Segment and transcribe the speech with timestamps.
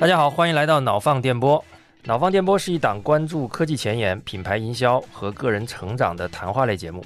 [0.00, 1.62] 大家好，欢迎来到脑放电波。
[2.04, 7.04] 脑放电波是一档关注科技前沿、品牌营销和个人成长的谈话类节目，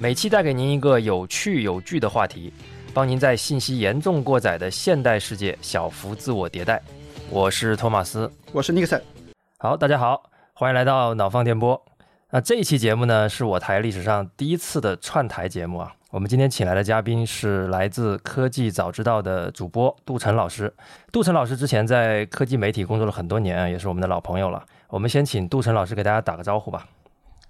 [0.00, 2.52] 每期带给您一个有趣有据的话题，
[2.92, 6.82] 帮您在信息严重过载的现代世界小幅自我迭代。
[7.30, 9.00] 我是托马斯，我是尼克森。
[9.58, 10.20] 好，大家好，
[10.52, 11.80] 欢迎来到脑放电波。
[12.34, 15.94] 那这一期节目呢，是我台历史上第一次的串台节目啊。
[16.10, 20.72] 我们今天请来的嘉宾是来自科技早知道的主播杜晨老师。
[21.12, 24.64] 杜晨老师之前在科技媒体工作了很多年，也是我们的老朋友了。
[24.88, 26.88] 我们先请杜晨老师给大家打个招呼吧。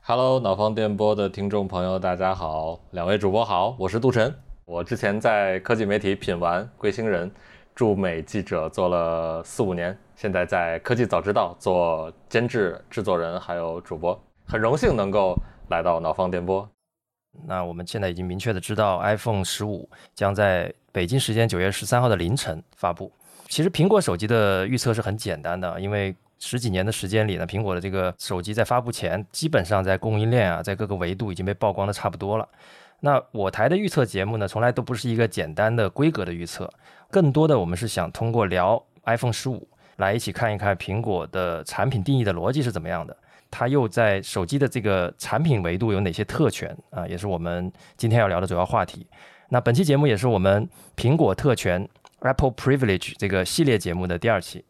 [0.01, 4.35] Hello，脑方电波的听众朋友，大家好，两位主播好，我是杜晨。
[4.65, 7.31] 我之前在科技媒体品玩、贵星人
[7.73, 14.21] 驻美记者做了四五年，现在在科技早知道做监制、制作人还有主播，
[14.53, 15.35] 很荣幸能够
[15.71, 16.69] 来到脑放电波。
[17.47, 23.11] 那我们现在已经明确的知道，iPhone 十五将在北京时间九月十三号的凌晨发布。
[23.49, 32.47] 其实苹果手机的预测是很简单的，因为十几年的时间里呢，苹果的这个手机在发布前，基本上在供应链啊，在各个维度已经被曝光的差不多了。
[33.01, 36.71] 那我台的预测节目呢，从来都不是一个简单的规格的预测，
[37.11, 43.17] 更多的我们是想通过聊 iPhone 十五来一起看一看苹果的产品定义的逻辑是怎么样的。
[43.53, 47.07] 它又在手机的这个产品维度有哪些特权啊？
[47.07, 49.07] 也是我们今天要聊的主要话题。
[49.51, 51.87] 那本期节目也是我们苹果特权
[52.21, 54.65] Apple Privilege 这个系列节目的第二期。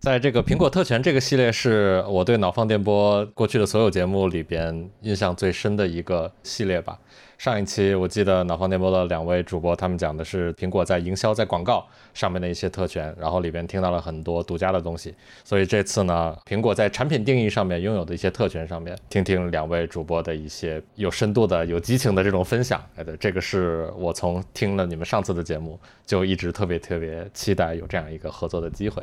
[0.00, 6.98] 在这个苹果特权这个系列，是我对脑放电波过去的所有节目里边印象最深的一个系列吧。
[7.44, 15.14] 上一期我记得脑放电波的两位主播，他们讲的是苹果在营销、在广告上面的一些特权，然后里边听到了很多独家的东西。
[15.44, 22.82] 所以这次呢，苹果在产品定义上面拥有的一些特权上面，听听两位主播的一些有深度的、有激情的这种分享。
[22.96, 29.02] 哎，对，这个是我从听了你们上次的节目，就一直特别特别期待有这样一个合作的机会。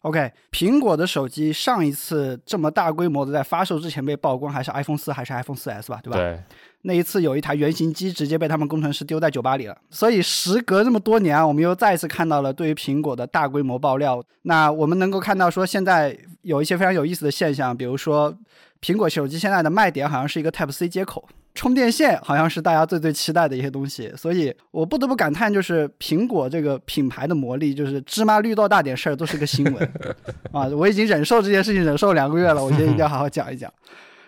[0.00, 6.16] OK，苹果的手机上一次这么大规模的在发售之前被曝光，还是 iPhone 四还是 iPhone 四 S 吧，对吧？
[6.16, 6.40] 对。
[6.82, 14.22] 那一次有一台原型机直接被他们工程师丢在酒吧里了，所以时隔这么多年啊，我们又再一次看到了对于苹果的大规模爆料。
[14.42, 18.34] 那我们能够看到说，现在有一些非常有意思的现象，比如说
[18.80, 21.28] 苹果手机现在的卖点好像是一个 Type C 接口。
[21.52, 29.92] 充电线好像是大家最最期待的一些东西，所以我不得不感叹，就是苹果这个品牌的魔力，就是芝麻绿豆大点事儿都是个新闻
[30.52, 30.68] 啊！
[30.68, 33.70] 我已经忍受这件事情忍受两个月了，我觉得一定要好好讲一讲。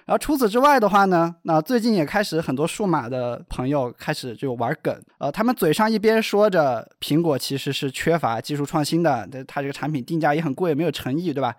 [0.07, 11.55] 然后除此之外的话呢，那最近也开始很多数码的朋友开始就玩梗，呃，他们嘴上一边说着苹果其实是缺乏技术创新的，它这个产品定价也很贵，没有诚意，对吧？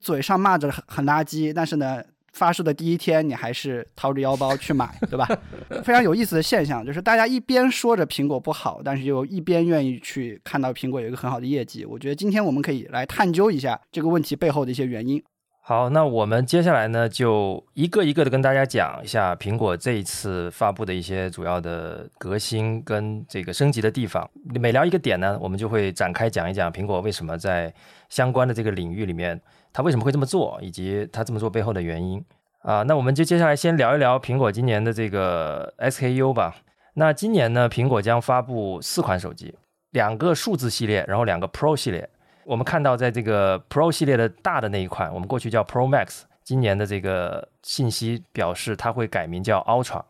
[0.00, 2.02] 嘴上骂着很很垃圾，但是呢。
[2.32, 5.26] 发售的第一天，你还是掏着腰包去买，对吧？
[5.82, 11.86] 非常有意思的现象就是，大家一边说着苹果不好，但是又一边愿意去看到苹果有一个很好的业绩。
[11.86, 15.22] 我觉得今天我们可以来探究一下这个问题背后的一些原因。
[15.68, 24.30] 好，那我们接下来呢，就一个一个的跟大家讲一下苹果这一次发布的一些主要的革新跟这个升级的地方。
[24.60, 27.74] 每聊一个点呢，我们就会展开讲一讲苹果为什么在
[28.08, 29.40] 相关的这个领域里面。
[29.72, 32.24] 它为什么会这么做，以及它这么做背后的原因
[32.60, 32.84] 啊？
[32.84, 36.54] 那我们就接下来先聊一聊苹果今年的这个 SKU 吧。
[36.94, 39.52] 那今年呢，苹果将发布四款手机，
[39.90, 42.08] 两个数字系列，然后两个 Pro 系列。
[42.46, 50.02] 我们看到，在这个 Pro 系列的大的那一款，我们过去叫 Pro Max，今年的这个信息表示它会改名叫 Ultra，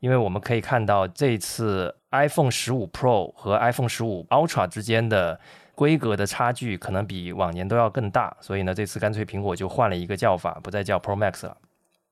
[0.00, 5.40] 因为我们可以看到这次 iPhone 十五 Pro 和 iPhone 十五 Ultra 之间的。
[5.78, 11.56] 规格的差距可能比往年都要更大，所以呢，这次干脆苹果就换了一个叫法，不再叫 Pro Max 了。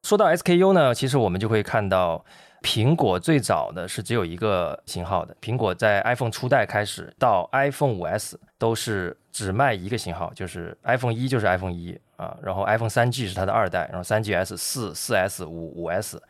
[0.05, 2.25] 说到 SKU 呢，其实我们就会看到，
[2.63, 5.35] 苹果最早的是只有一个型号的。
[5.43, 15.15] 苹果在 iPhone 初代开始到 iPhone 五 S 都是只卖一个型号，就是 iPhone 一就是 iPhone 一啊，然后 iPhone 三 G 是它的二代，然后三 GS、四、四
[15.15, 16.23] S、五、五 S。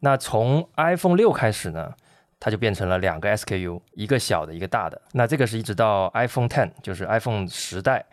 [0.00, 1.92] 那从 iPhone 六开始呢？
[2.38, 5.00] 它就变成了两个 SKU，一个小的，一个大的。
[5.12, 8.04] 那这个是一直到 iPhone Ten，就是 iPhone 十代。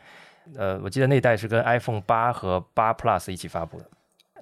[0.56, 3.86] 呃，我记得那代是跟 iPhone 八和八 Plus 一起发布的。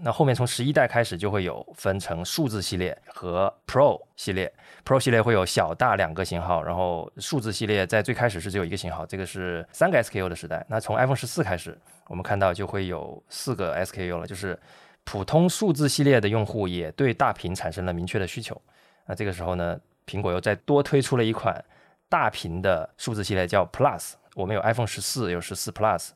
[0.03, 4.51] 那后面从十一代开始就会有分成数字系列和 Pro 系列。
[4.83, 10.65] Pro 系列会有小大两个型号，然后数字系列在最开始是只有一个型号，这个是三个 SKU 的时代。
[10.67, 11.77] 那从 iPhone 十四开始，
[12.07, 14.59] 我们看到就会有四个 SKU 了，就是
[15.03, 18.59] 普通数字系列的用户也对大屏产生了明确的需求。
[19.05, 21.63] 那这个时候呢，苹果又再多推出了一款
[22.09, 24.13] 大屏的数字系列，叫 Plus。
[24.33, 26.09] 我们有 iPhone 十四，有十四 Plus，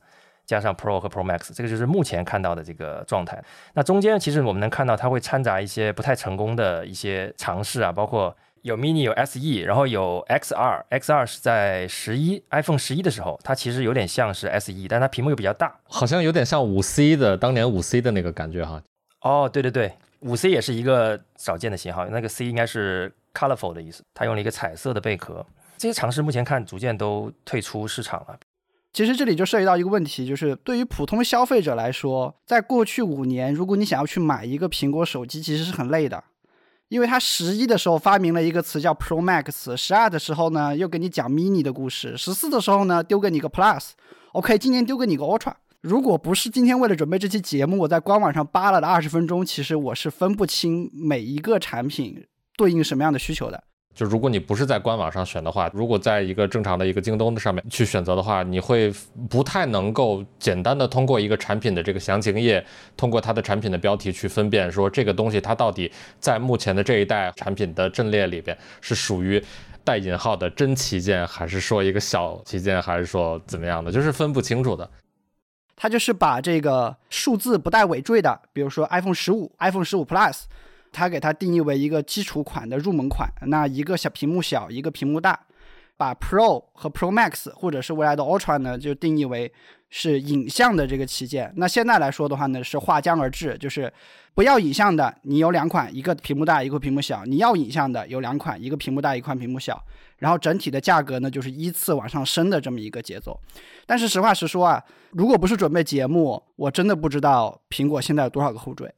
[0.46, 3.42] 加上 Pro 和 Pro Max，这个就是目前看到的这个状态。
[3.74, 15.74] 那中间其实我们能看到，它会掺杂一些不太成功的一些尝试啊，包括有 mini 有 SE，然后有 X2，X2 是在十一 iPhone 十一的时候，它其实有点像是 SE，但它屏幕又比较大。
[15.84, 18.82] 好像有点像五 C 的当年五 C 的那个感觉哈。
[19.22, 25.44] 哦，对对对，五 C 也是一个少见的型号，那个 C 应该是 colorful 的意思，它用了一个彩色的贝壳。
[25.76, 28.38] 这些尝试目前看逐渐都退出市场了。
[28.96, 36.24] 其实这里就涉及到一个问题，就是对于普通消费者来说，在过去五年，如果你想要去买一个苹果手机，其实是很累的，
[36.88, 45.52] 因为它十一的时候发明了一个词叫 Pro Max，十二的时候呢又给你讲 Mini 的故事，十四的时候呢丢给你个 Plus，OK，今年丢给你个 Ultra。
[45.82, 52.26] 如果不是今天为了准备这期节目，我在官网上扒拉了的二十分钟，其实我是分不清每一个产品
[52.56, 53.62] 对应什么样的需求的。
[53.96, 58.92] 就如果你不是在官网上选的话，如果在一个正常的一个京东的上面去选择的话，你会
[59.30, 62.62] 不太能够简单的通过一个产品的这个详情页，
[62.94, 65.90] 通过它的产品的标题去分辨说这个东西它到底
[66.20, 69.42] 在目前的这一代产品的阵列里边是属于
[69.82, 74.86] 带引号的真旗舰，还是说一个小旗舰，还是说怎么样的，就是分不清楚的。
[75.74, 80.42] 它就是把这个数字不带尾缀的，比如说 iPhone 十五、iPhone 十五 Plus。
[80.96, 85.38] 它给它定义为一个基础款的入门款，那一个小屏幕小，一个屏幕大，
[85.98, 89.52] 把 Pro 和 Pro Max 或者是未来的 Ultra 呢，就定义为
[89.90, 91.52] 是影像的这个旗舰。
[91.56, 93.92] 那现在来说的话呢，是划江而治，就是
[94.34, 99.78] 不要影像的，你有两款，一个屏幕大，一个屏幕小；你要影像的，有两款，一个屏幕大，一款屏幕小。
[100.16, 103.38] 然后整体的价格呢，就是依次往上升的这么一个节奏。
[103.84, 108.90] 但是实话实说啊，如果不是准备节目，我真的不知道苹果现在有多少个后缀。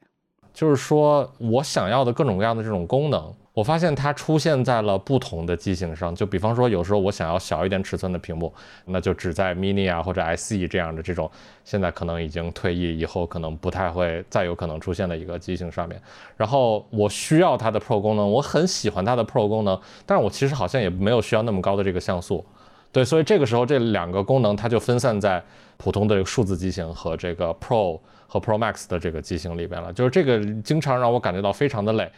[0.58, 6.12] 就是说我想要的各种各样的这种功能，我发现它出现在了不同的机型上。
[6.12, 8.52] 就比方说，有时候我想要小一点尺寸的屏幕，
[8.86, 11.30] 那就只在 mini 啊或者 SE 这样的这种
[11.64, 16.02] 现在可能已经退役以后可能不太会再有可能出现的一个机型上面。
[16.36, 22.44] 然后我需要它的 Pro 功能，我很喜欢它的 Pro 功能，但是我其实好像也没有需要那么高的这个像素。
[22.90, 25.40] 对，所以这个时候这两个功能它就分散在
[25.76, 28.00] 普通的数字机型和这个 Pro。
[28.30, 32.12] 和 Pro Max 的这个机型里边了，就是这个经常让我感觉到非常的累。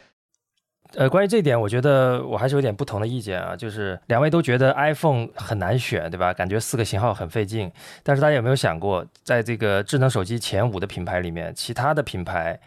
[0.95, 3.55] 呃，关于这点，我觉得我还是有点不同的意见啊。
[3.55, 6.35] 就是两位都觉得 iPhone 很难选，对吧？
[6.35, 7.71] 感觉四个型号很费劲。
[8.03, 12.59] 但是大家有没有想过，在这个智能手机前五的品牌里面，其他的品牌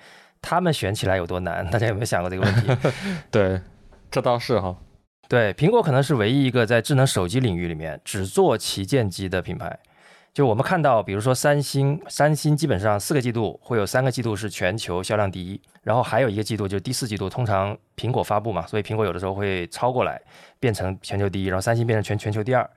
[0.42, 1.70] 他们选起来有多难？
[1.70, 2.90] 大家有没有想过这个问题？
[3.30, 3.60] 对，
[4.10, 4.74] 这倒是哈。
[5.28, 9.78] 对，苹果可能是唯一一个在智能手机领域里面只做旗舰机的品牌。
[10.34, 20.20] 就我们看到，比如说三星，三星基本上四个季度会有三个季度是全球销量第一，然后还有一个季度就是第四季度，通常苹果发布嘛，所以苹果有的时候会超过来
[20.60, 22.68] 变成全球第一，然后三星变成全全球第二。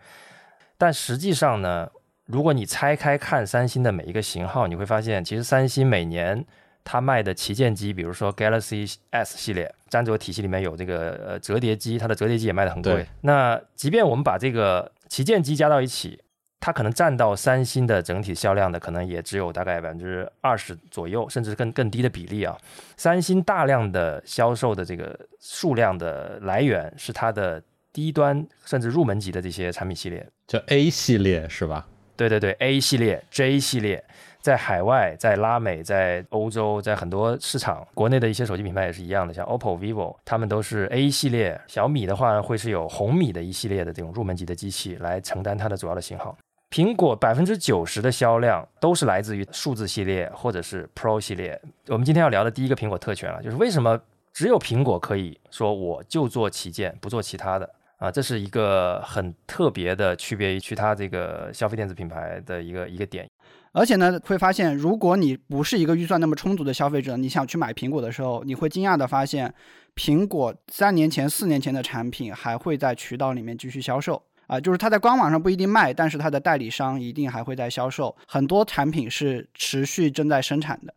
[0.77, 1.89] 但实际上呢，
[2.27, 6.45] 如果你拆开看三星的每一个型号，你会发现，其实三星每年
[6.85, 13.07] 它卖的旗舰机，比如说 Galaxy S 系列，安卓体系里面有这个呃折叠机，它的折叠机也卖的很贵。
[13.23, 16.21] 那即便我们把这个旗舰机加到一起，
[16.67, 22.59] 它可能占到三星的整体销量的，可能也只有大概百分之二十左右，甚至更更低的比例啊。
[22.97, 31.87] 三星大量的销售的这个数量的来源是它的低端甚至入门级的这些产品系列，叫 A 系列是吧？
[32.17, 34.03] 对对对，A 系列、J 系列，
[34.41, 41.61] 在海外、在拉美、在欧洲、在很多市场，国内的一些手机品牌也是一样的，像 OPPO、vivo，他们都是 A 系列。
[41.69, 46.37] 小米的话会是有红米的一系列的这种入门级的机器来承担它的主要的型号。
[46.71, 51.61] 苹果百分之九十的销量都是来自于数字系列或者是 Pro 系列。
[51.87, 53.99] 我们今天要聊的第一个苹果特权啊，就是为什么
[54.33, 58.11] 只有苹果可以说我就做旗舰，不做其他的啊？
[58.11, 63.27] 这是一个很特别的区别于其他这个消费电子品牌的一个一个点。
[63.73, 69.53] 而且呢，会发现如果你不是一个预算那么充足的消费者，你想去买苹果的时候，你会惊讶的发现，
[69.95, 74.23] 苹果三年前、四年前的产品还会在渠道里面继续销售。
[74.47, 80.95] 啊，就是它在官网上不一定卖，但是它的代理商一定还会在销售，很多产品是持续正在生产的。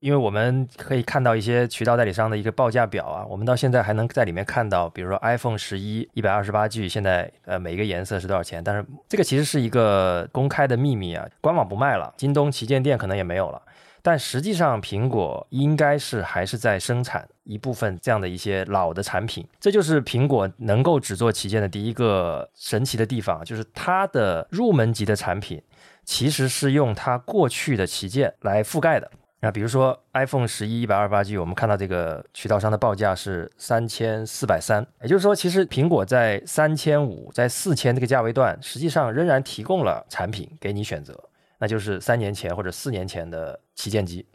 [0.00, 8.64] 因为我们可以看到一些渠道代理商的一个报价表啊，我们到现在还能在里面看到，比如说 iPhone 十一一百二十八 G，现在呃每一个颜色是多少钱？
[8.64, 13.60] 但是这个其实是一个公开的秘密啊，官网不卖了，京东旗舰店可能也没有了。
[14.02, 25.62] 但实际上，苹果应该是还是在生产一部分这样的一些老的产品，这就是苹果能够只做旗舰的第一个神奇的地方，就是它的入门级的产品
[26.04, 29.10] 其实是用它过去的旗舰来覆盖的。
[29.42, 41.18] 那比如说 iPhone 十一一百二十八 G，我们看到这个渠道商的报价是三千四百三，也就是说，其实苹果在三千五、在四千这个价位段，实际上仍然提供了产品给你选择。
[41.60, 44.26] 那就是三年前或者四年前的旗舰机。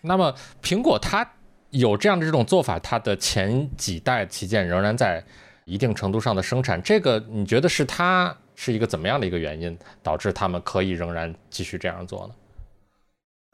[0.00, 1.30] 那么苹果它
[1.68, 5.22] 有这样的这种做法，它的前几代旗舰仍然在
[5.66, 6.80] 一定程度上的生产。
[6.82, 12.34] 这个你觉得是它是一个怎么样的一个原因，导致他们可以仍然继续这样做呢？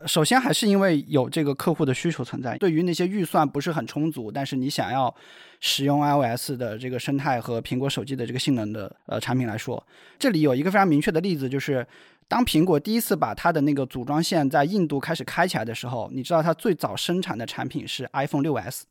[0.07, 2.59] 首先还是因为有这个客户的需求存在。
[2.59, 5.15] 对于那些预算不是很充足，但是你想要
[5.59, 9.83] 使用 iOS 的这个生态和苹果手机的这个性能的呃产品来说，
[10.19, 11.87] 这里有一个非常明确的例子，就是
[12.29, 18.83] 当苹果第一次把它的那个组装线在印度开始开起来的时候，你知道它最早生产的产品是 iPhone 6s。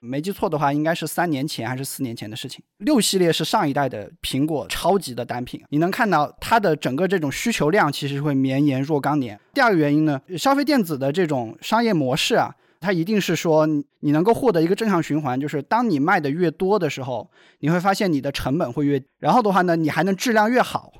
[0.00, 2.62] 没记错的话，应该是三年前还是四年前的事情。
[2.78, 9.40] 六系列是上一代的苹果超级的单品，你能看到它的整个这种需求量其实会绵延若干年。
[9.54, 13.66] 第二个原因呢，消费电子的这种商业模式啊，它一定是说
[14.00, 17.30] 你能够获得一个正向循环，就是当你卖的越多的时候，
[17.60, 20.92] 你会发现你的成本会越，然后的话呢，你还能质量越好。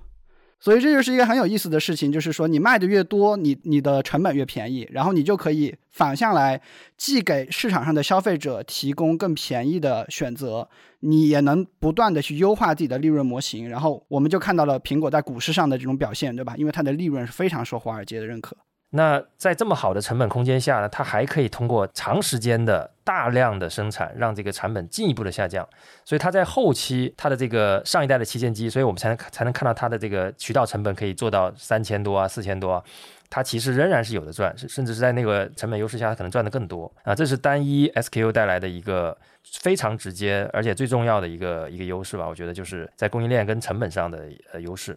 [0.59, 6.61] 所以这就是一个很有意思的事情，就是说你卖的越多，你你的成本越便宜，然后你就可以反向来，
[6.97, 10.69] 既给市场上的消费者提供更便宜的选择，
[11.01, 13.69] 你也能不断的去优化自己的利润模型。
[13.69, 16.55] 然后我们就看到了苹果在股市上的这种表现，对吧？
[16.57, 18.57] 因为它的利润是非常受华尔街的认可。
[18.91, 25.69] 那在这么好的成本空间下呢，它还可以通过长时间的大量的生产，让这个成本进一步的下降。
[26.05, 32.83] 所以它在后期，它的这个上一代的旗舰机，所以我们才能才能看到它的这个渠道成本可以做到三千多啊、四千多啊，
[33.29, 37.15] 它其实仍然是有的赚，甚至是在那个成本优势下，它可能赚的更多啊。
[37.15, 39.17] 这是单一 SKU 带来的一个
[39.61, 42.27] 非常直接而且最重要的一个一个优势吧？
[42.27, 44.97] 我觉得就是在供应链跟成本上的呃优势。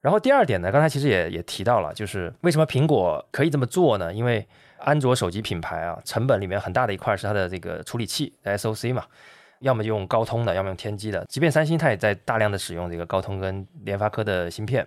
[0.00, 4.12] 然后第二点呢，刚才其实也也提到了，就是为什么苹果可以这么做呢？
[4.12, 4.46] 因为
[4.78, 9.04] 安卓手机品牌啊，成本里面很大的一块是它的这个处理器 SOC 嘛，
[9.58, 11.24] 要么就用高通的，要么用天玑的。
[11.28, 14.86] 即便三星它也在大量的使用这个高通跟联发科的芯片。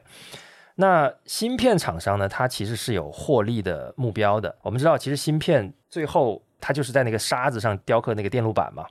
[0.75, 4.56] 那芯片厂商呢，它其实是有获利的目标的。
[4.62, 8.86] 我们知道，其实芯片最后它就是在那个沙子上雕刻那个电路板嘛。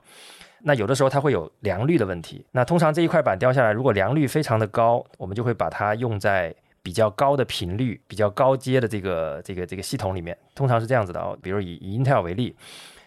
[0.63, 2.45] 那有的时候它会有良率的问题。
[2.51, 6.53] 那通常这一块板掉下来，如果良率非常的高，我们就会把它用在
[6.83, 10.37] 比较高的频率、比较高阶的这个这个这个系统里面。
[10.55, 12.55] 通常是这样子的哦，比如以以 Intel 为例，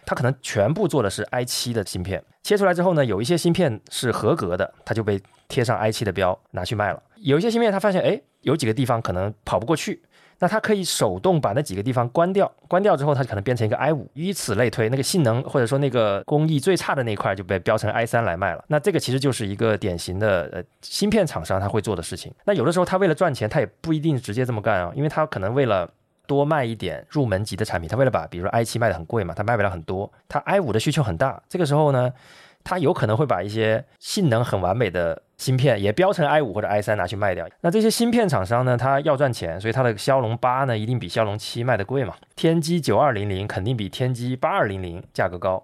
[0.05, 7.01] 它可能全部做的是 i7 的芯片，切出来之后呢，有一些芯片是合格的，它就被贴上 i7 的标拿去卖了。
[7.17, 10.01] 有一些芯片它发现，哎，有几个地方可能跑不过去。
[10.39, 18.63] 那它可以手动把那几个地方关掉，关掉之后，它可能变成一个 i 五，以此类推，那个性能或者说那个工艺最差的那一块就被标成 i 三来卖了。
[18.67, 22.33] 那这个其实就是一个典型的呃芯片厂商他会做的事情。
[22.45, 25.89] 那有的时候他为了赚钱，他也不一定直接这么干啊，因为他可能为了
[26.27, 32.11] 多卖一点入门级的产品，他为了把比如说 i 七卖的很贵嘛，他卖不了很多，他 i 五的需求很大，这个时候呢。
[32.67, 37.47] 他有可能会把一些性能很完美的芯片也标成 i 五或者 i 三拿去卖掉。
[37.61, 42.15] 那这些芯片厂商呢，他要赚钱，所以它的骁龙八呢一定比骁龙七卖的贵嘛。
[42.35, 45.63] 天玑九二零零肯定比天玑八二零零价格高。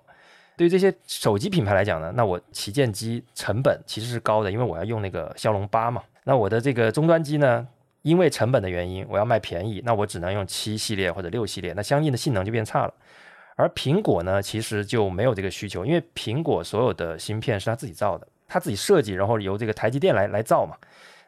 [0.57, 6.03] 对于这些手机品牌来讲呢，那我旗舰机成本其实是高的，因为我要用那个骁龙八嘛。
[6.23, 7.67] 那我的这个终端机呢，
[8.03, 12.93] 因为成本的原因，我要卖便宜，那我只能用七系列或者六系列，那相应的性能就变差了。
[13.55, 20.75] 而苹果呢，其实就没有这个需求，因为苹果所有的芯片是他自己造的，他自己设计，然后由这个台积电来来造嘛。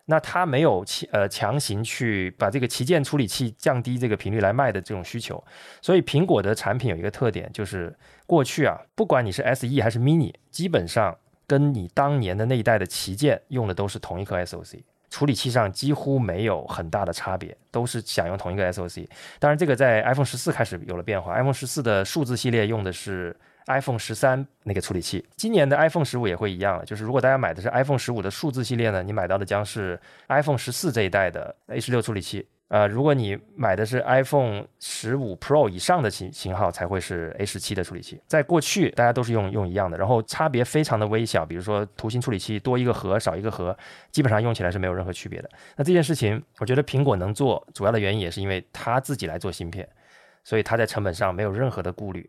[0.06, 5.42] 那他没有强呃强行去把这个旗舰处理器降低这个频率来卖的这种需求。
[5.82, 7.96] 所以苹果的产品有一个特点，就是
[8.28, 14.84] 过去啊，不管你是 SE 还是 Mini，基本上跟你当年的那一代的旗舰用的都是同一颗 SOC。
[15.10, 19.08] 处理器上几乎没有很大的差别，都是想用同一个 SOC。
[19.40, 21.34] 当然，这个在 iPhone 十四开始有了变化。
[21.36, 23.34] iPhone 十四的数字系列用的是
[23.68, 26.84] iPhone 十三那个处理器，今年的 iPhone 十五也会一样。
[26.86, 32.48] 就是如果大家买的是 iPhone 十五的数字系列呢，你买到的将是 iPhone 十四这一代的 A 十六处理器。
[32.70, 38.20] 呃，如果你买的是 iPhone 十五 Pro 以上的型型号，才会是 A 十七的处理器。
[38.26, 43.78] 在过去，大家都是用用一样的，然后差别非常的微小，比如说图形处理器多一个核少一个核，
[44.10, 45.50] 基本上用起来是没有任何区别的。
[45.76, 49.88] 那这件事情，我觉得苹果能做，主要的原因也是因为它自己来做芯片，
[50.44, 52.28] 所以它在成本上没有任何的顾虑。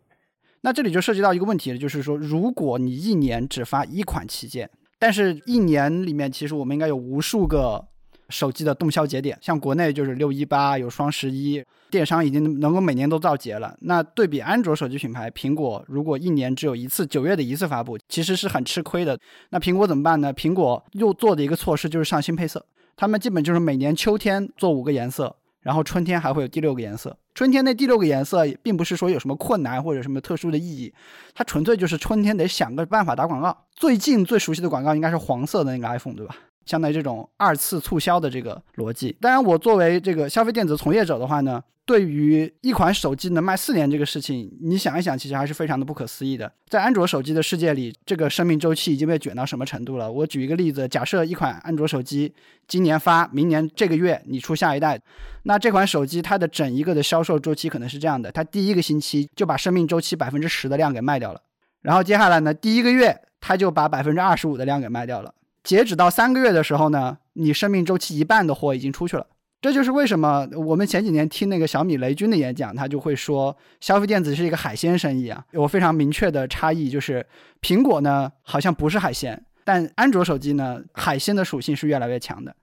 [0.64, 4.68] 那这里就涉及到一个问题了，就是说，如果你一年只发一款旗舰，
[4.98, 7.86] 但是一年里面其实我们应该有无数个。
[8.30, 13.76] 手机的动销节点，像国内就是六一八，有双十一，电商已经能够每年都造节了。
[13.82, 19.16] 那对比安卓手机品牌，苹果如果一年只有一次九月的一次发布，其实是很吃亏的。
[19.50, 20.32] 那苹果怎么办呢？
[20.32, 22.64] 苹果又做的一个措施就是上新配色，
[22.96, 27.16] 他们基本就是每年秋天做五个颜色，然后春天还会有第六个颜色。
[27.34, 30.94] 春天那第六个颜色并不是说有什么困难或者什么特殊的意义，
[31.34, 33.66] 它纯粹就是春天得想个办法打广告。
[33.74, 36.36] 最近最熟悉的广告应该是黄色的那个 iPhone，对吧？
[36.66, 39.16] 相当于这种二次促销的这个逻辑。
[39.20, 46.50] 当然，我作为这个消费电子从业者的话呢，对于一款手机能卖四年这个事情，你想一想，其实还是非常的不可思议的。
[46.68, 50.10] 在安卓手机的世界里，这个生命周期已经被卷到什么程度了？
[50.10, 52.32] 我举一个例子，假设一款安卓手机
[52.66, 54.98] 今年发，明年这个月你出下一代，
[55.42, 61.40] 那这款手机它的整一个的销售周期可能是这样的：它第一个星期就把生命周期百分之十的量给卖掉了，
[61.82, 65.34] 然后接下来呢，第一个月它就把百分之二十五的量给卖掉了。
[65.64, 69.26] 截止到三个月的时候呢，你生命周期一半的货已经出去了。
[69.62, 75.42] 这就是为什么我们前几年听那个小米雷军的演讲，他就会说消费电子是一个海鲜生意啊。
[75.52, 77.26] 有非常明确的差异，就是
[77.62, 82.54] 苹果呢好像不是海鲜，但安卓手机呢海鲜的属性是越来越强的。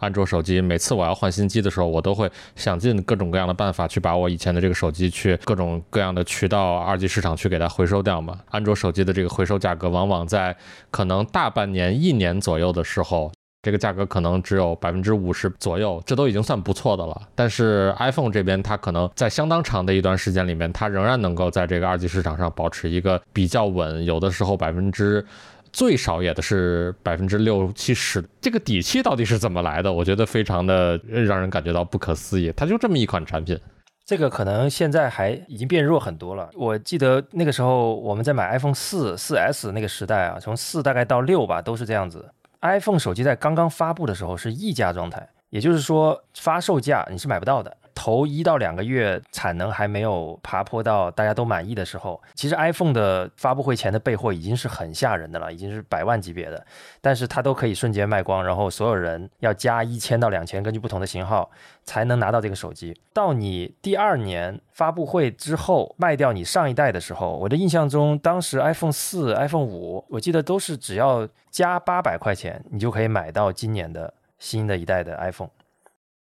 [0.00, 8.40] 安卓手机每次我要换新机的时候，我都会想尽各种各样的办法去把我以前的这个手机去各种各样的渠道二级市场去给它回收掉嘛。
[8.50, 10.56] 安卓手机的这个回收价格往往在
[10.90, 13.30] 可能大半年、一年左右的时候。
[13.62, 17.28] 这个价格可能只有百分之五十左右，这都已经算不错的了。
[17.34, 25.22] 但是 iPhone 这边，它可能在相当长的一段时间里面，它仍然能够在这个二级市场上保持一个比较稳，有的时候百分之
[25.72, 28.24] 最少也的是百分之六七十。
[28.40, 29.92] 这个底气到底是怎么来的？
[29.92, 32.52] 我觉得非常的让人感觉到不可思议。
[32.56, 33.58] 它就这么一款产品，
[34.04, 36.50] 这个可能现在还已经变弱很多了。
[36.54, 42.28] 我记得那个时候我们在买 iPhone 四、四 S 那个时代啊，从四大概到六吧，都是这样子。
[42.62, 47.76] iPhone 手机在刚刚发布的时候是溢价状态，也就是说发售价你是买不到的。
[47.94, 56.64] 头一到两个月产能还没有爬坡到大家都满意的时候，其实 iPhone 的发布会前的备货已经是很吓人的了，已经是百万级别的，
[57.00, 61.50] 但是它都可以瞬间卖光，然后所有人要加一千到两千，根据不同的型号
[61.84, 62.98] 才能拿到这个手机。
[63.12, 75.50] 到你第二年发布会之后卖掉你上一代的时候，我的印象中当时 iPhone 四、iPhone 五，我记得都是只要加八百块钱，你就可以买到今年的新的一代的 iPhone。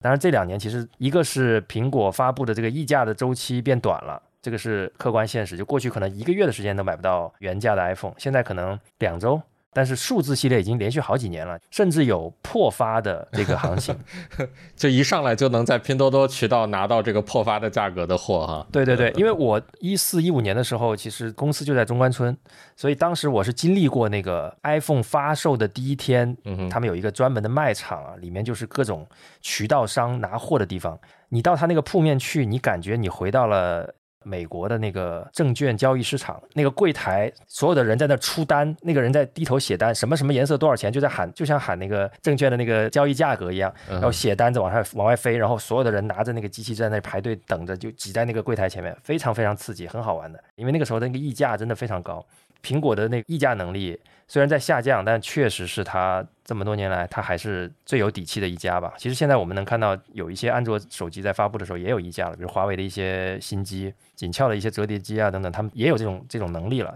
[0.01, 5.57] 当然，这两年其实一个是苹果发布的这个溢价的周期变短了，这个是客观现实。
[5.57, 9.41] 就过去可能一个月的时间都买不到原价的 iPhone，现在可能两周。
[9.71, 13.95] 但是数字系列已经连续好几年了，甚至有破发的这个行情，
[14.75, 18.65] 就一上来就能在拼多多渠道拿到这个破发的价格的货哈。
[18.71, 22.35] 对对对，因为我一四一五年的时候，其实公司就在中关村，
[22.75, 26.35] 所以当时我是经历过那个 iPhone 发售的第一天，
[26.69, 29.07] 他们有一个专门的卖场啊，里面就是各种
[29.41, 30.99] 渠道商拿货的地方。
[31.29, 33.93] 你到他那个铺面去，你感觉你回到了。
[34.23, 52.25] 美国的那个证券交易市场，那个柜台，所有的人在那出单，那个人在低头写单，什么什么颜色多少钱，就在喊，就像喊那个证券的那个交易价格一样，然后写单子往上往外飞，然后所有的人拿着那个机器在那排队等着，就挤在那个柜台前面，非常非常刺激，很好玩的，因为那个时候的那个溢价真的非常高。
[52.63, 58.93] 苹果的那个溢价能力虽然在下降，但确实是它这么多年来它还是最有底气的一家吧。
[58.97, 66.95] 其实现在我们能看到有一些安卓手机在发布的时候也有溢价了，比如华为的一些新机、紧俏的一些折叠机啊等等，他们也有这种这种能力了。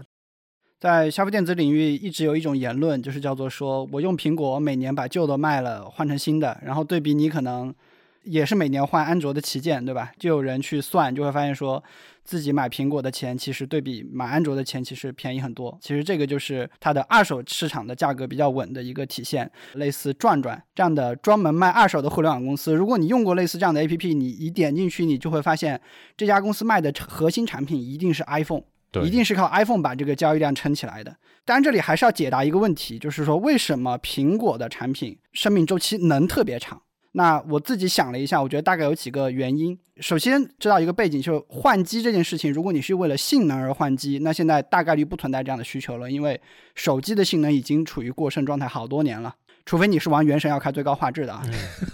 [0.78, 7.74] 在消费电子领域，一直有一种言论，就是叫做说我用苹果每年把旧的卖了换成新的，然后对比你可能
[8.22, 10.12] 也是每年换安卓的旗舰，对吧？
[10.18, 11.82] 就有人去算，就会发现说。
[12.24, 15.78] 自己买苹果的钱，其实对比买安卓的钱，其实便宜很多。
[15.80, 19.50] 其实这个就是它的二手市场的价格比较稳的一个体现。
[19.74, 25.80] 类似转转这样的专门卖二手的互联网公司，如果你用过类似这样的 APP，你一点进去，你就会发现
[26.16, 28.62] 这家公司卖的核心产品一定是 iPhone，
[29.04, 31.14] 一定是靠 iPhone 把这个交易量撑起来的。
[31.44, 36.80] 当然，这里还是要解答一个问题，就是说为什么苹果的产品生命周期能特别长？
[37.16, 39.78] 那我自己想了一下，我觉得大概有几个原因。
[40.00, 46.40] 首先知道一个背景，就是换机这件事情，如果你是为了性能而换机，那现在大概率不存在这样的需求了，因为
[46.74, 49.32] 手机的性能已经处于过剩状态好多年了。
[49.64, 51.42] 除非你是玩原神要开最高画质的啊，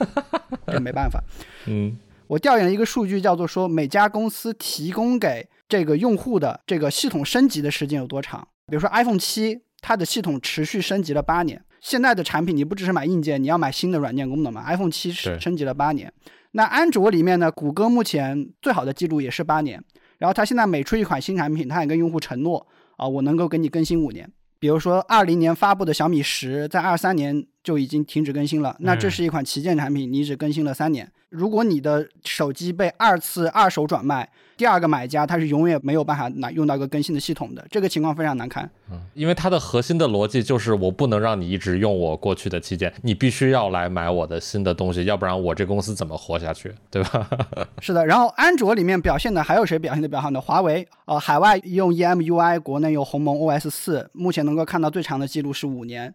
[0.66, 1.22] 这没办法。
[1.68, 8.48] 嗯，我调研了一个数据，叫做说每家公司提供给这个用户的这个系统升级的时间有多长。
[8.66, 11.62] 比如说 iPhone 七，它的系统持续升级了八年。
[11.80, 16.12] 现在的产品你不只是买硬件，你要买新的软件功能嘛？iPhone 七升级了八年，
[16.52, 17.50] 那安卓里面呢？
[17.50, 19.82] 谷歌目前最好的记录也是八年，
[20.18, 22.66] 然后它现在每出一款新产品，它也跟用户承诺
[22.96, 24.30] 啊，我能够给你更新五年。
[24.58, 31.10] 比如说二零年发布的小米十，在二三年就已经停止更新了，那这是一款旗舰产品，你只更新了三年。
[31.30, 34.28] 如果你的手机被二次二手转卖，
[34.60, 38.70] 第二个买家他是永远没有办法拿用到一个更新的系统的，这个情况非常难看。
[38.90, 47.26] 嗯，因为它的核心的逻辑就是我不能让你一直用我过去的旗舰，你必须要来买我的新的东西，要不然我这公司怎么活下去，对吧？
[47.80, 48.04] 是的。
[48.04, 50.38] 然后安卓里面表现的还有谁表现的比较好呢？
[50.38, 56.14] 华为，呃，海外用 EMUI，国内用鸿蒙 OS 四，目前能够看到最长的记录是五年。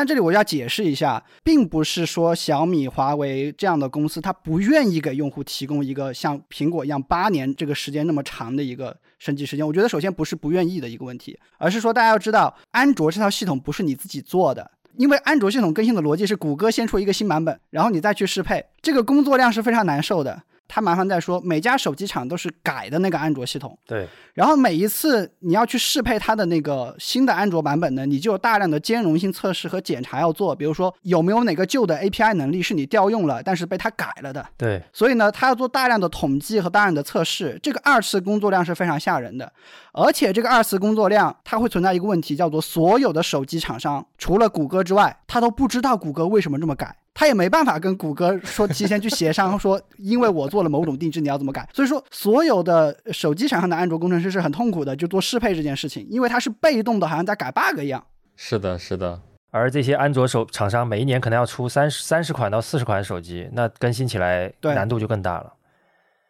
[0.00, 9.66] 但这里我要解释一下，并不是说小米、华为这样的公司它不愿意给用户提供一个像苹果一样八年这个时间那么长的一个升级时间。
[9.66, 14.70] 我觉得首先不是不愿意的一个问题，而是说大家要知道，安卓这套系统不是你自己做的。
[14.96, 20.44] 因为安卓系统更新的逻辑是谷歌先出一个新版本，然后你再去适配，这个工作量是非常难受的。
[20.72, 24.06] 它麻烦在说，每家手机厂都是改的那个安卓系统，对。
[24.34, 30.54] 然后每一次你要去适配它的那个新的安卓版本呢，你就有大量的兼容性测试和检查要做。
[30.54, 34.46] 比如说有没有哪个旧的 API 能力是你调用了，但是被它改了的。
[34.56, 34.80] 对。
[34.92, 39.52] 所以呢，它要做大量的统计和大量的测试，这个二次工作量是非常吓人的。
[39.92, 46.96] 而且这个二次工作量，它会存在一个问题，叫做所有的手机厂商除了谷歌之外，它都不知道谷歌为什么这么改。
[47.12, 51.68] 他也没办法跟谷歌说提前去协商，说因为我做了某种定制，你要怎么改？
[51.72, 58.04] 所以说，所有的手机厂商的安卓工程师是很痛苦的，就做适配这件事情，因为它是被动的，好像在改 bug 一样。
[58.36, 59.20] 是的，是的。
[59.52, 65.52] 而这些安卓手厂商每一年可能要出三十三十款到四十款手机，那更新起来难度就更大了。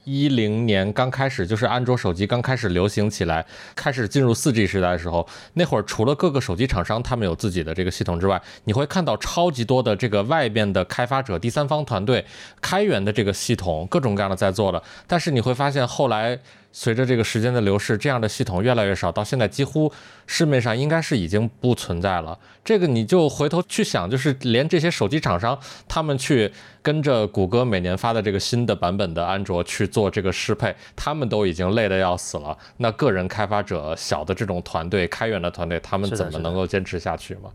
[0.04, 12.24] 一零年刚开始，就是安卓手机刚开始流行起来，开始进入四 G 时代的时候，那会儿除了各个手机厂商他们有自己的这个系统之外，你会看到超级多的这个外边的开发者、第三方团队
[12.60, 14.82] 开源的这个系统，各种各样的在做了。
[15.06, 16.38] 但是你会发现后来。
[16.72, 19.92] 随着这个时间的流逝，这样的系统越来越少，到现在几乎
[20.26, 22.38] 市面上应该是已经不存在了。
[22.64, 26.50] 这个你就回头去想，就是连这些手机厂商，他们去
[26.83, 32.56] 跟着谷歌每年发的这个新的版本的安卓去做这个适配，他们都已经累得要死了。
[32.76, 37.50] 那个人开发者小的这种团队、开源的团队，他们怎么能够坚持下去吗？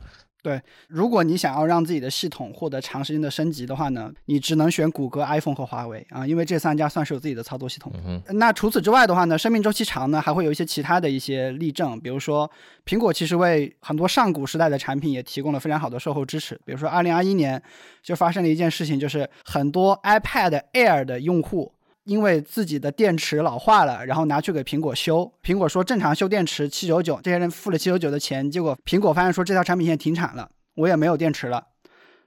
[0.46, 7.92] 对，如果你想要让自己的系统获得长时间的升级的话呢，你只能选谷歌、iPhone 和华为啊，因为这三家算是有自己的操作系统。
[8.28, 12.48] 那除此之外的话呢，生命周期长呢，还会有一些其他的一些例证，比如说
[12.86, 16.54] 苹果其实为很多上古时代的产品也提供了非常好的售后支持。
[16.64, 17.60] 比如说，二零二一年
[18.04, 21.72] 就发生了一件事情，就是很多 iPad Air 的用户。
[22.06, 31.64] 因为自己的电池老化了，然后拿去给苹果修，苹果说正常修电池七九九，这些人付了七九九的钱，结果苹果发现说这条产品线停产了，我也没有电池了，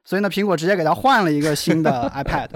[0.05, 2.49] 所以呢，苹果直接给他换了一个新的 iPad。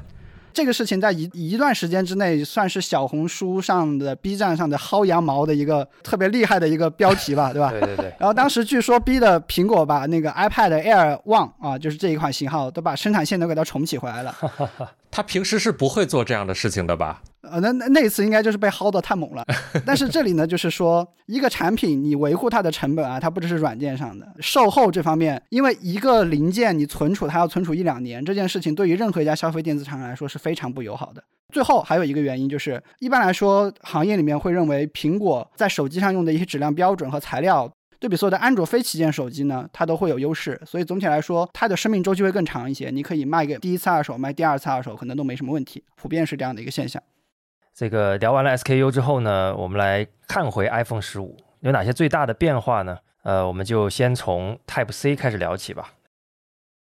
[0.52, 7.70] 这个事情在一一段时间之内，算是小红书上的、B 站上的薅羊毛的一个特别厉害的一个标题吧， 对吧？
[7.70, 8.14] 对对对。
[8.18, 14.36] 然后当时据说逼的苹果把那个 iPad Air One 啊，就是这一款型号，都把生产线都给它重启回来了。
[15.10, 17.22] 他平时是不会做这样的事情的吧？
[17.42, 19.44] 呃，那那那次应该就是被薅的太猛了。
[19.84, 31.22] 但是这里呢，就是说一个产品你维护它的成本啊，它不只是软件上的，售后这方面，因为一个零件你存储它要存储一两年，这件事情对于任何一家消费电子厂商来说是非常不友好的。
[31.52, 37.70] 最后还有一个原因就是，一般来说行业里面会认为苹果在手机上用的一些质量标准和材料。
[37.98, 42.90] 对比所有的安卓非旗舰手机呢，它都会有优势，所以总体来说，它的生命周期会更长一些。
[42.90, 47.00] 你可以卖给第一次二手，卖第二次二手，可能都没什么问题，普遍是这样的一个现象。
[47.74, 52.98] 这个聊完了 SKU 之后呢，我们来看回 iPhone 十五有哪些最大的变化呢？
[53.22, 55.92] 呃，我们就先从 Type C 开始聊起吧。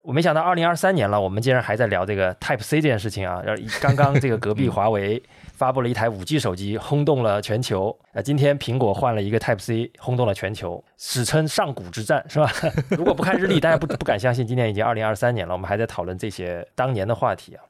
[0.03, 3.43] 我没想到二零二三年了，我们竟然还在聊这个 Type C 这件事情啊！
[3.83, 5.23] 刚刚这个隔壁华为
[5.53, 7.95] 发布了一台五 G 手机，轰动了全球。
[8.15, 12.51] 呃，今天苹果换了一个 Type C，轰动了全球，史称上古之战，是吧？
[12.97, 17.63] 如果不看日历，大家不不敢相信，今年已经二零二三年了，我们还在讨论这些当年的话题啊。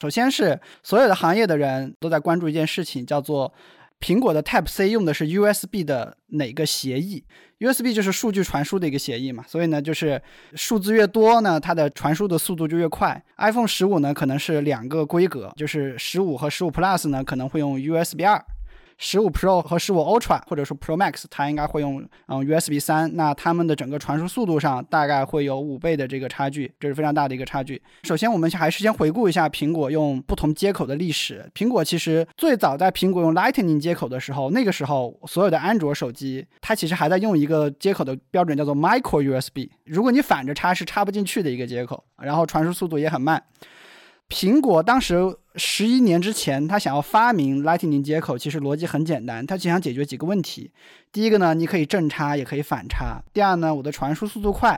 [0.00, 3.52] 首先是所有的行业的人都在关注一件事情，叫做。
[4.02, 7.22] 苹果的 Type C 用的是 USB 的哪个协议
[7.58, 10.18] ？USB 就是数据传输的一个协议嘛，所以呢，就是
[10.54, 13.22] 数字越多呢，它的传输的速度就越快。
[13.36, 18.42] iPhone 十五呢，可能是两个规格，就是十五和十五 Plus 呢，可能会用 USB 二。
[19.02, 27.80] 十五 Pro 和十五 Ultra 或者说 Pro Max，它应该会用嗯 USB 三，那它们的整个传输速度上大概会有五倍的这个差距，这是非常大的一个差距。
[28.02, 31.50] 首先，我们还是先回顾一下苹果用不同接口的历史。
[31.54, 43.42] 苹果其实最早在苹果用 Lightning 接口的时候，那个时候所有的安卓手机它其实还在用一个接口的标准叫做 Micro USB，如果你反着插是插不进去的一个接口，然后传输速度也很慢。
[44.28, 45.16] 苹果当时
[45.56, 50.70] 十一年之前，他想要发明 Lightning 接口，其实逻辑很简单，他只想解决几个问题。
[51.10, 54.74] 第一个呢，你可以正插，也可以反插；第二呢，我的传输速度快；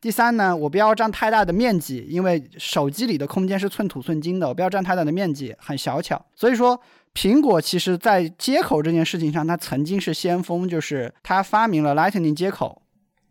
[0.00, 6.24] 第三呢，我不要占太大的面积，因为手机里的空间是寸土寸金的，我不要占太大的面积，很小巧。
[6.34, 6.80] 所以说，
[7.14, 12.80] 苹果其实在接口这件事情上，它曾经是先锋，就是它发明了 Lightning 接口。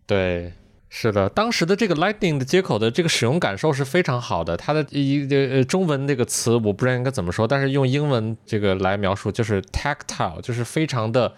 [0.06, 0.54] 对。
[0.88, 4.56] 是的，当时的这个 Lightning 的接口的这个使用感受是非常好的。
[4.56, 11.34] 它的一呃中文那个词我不知道应该怎么说，但是用英文这个来描述就是 tactile，就是非常的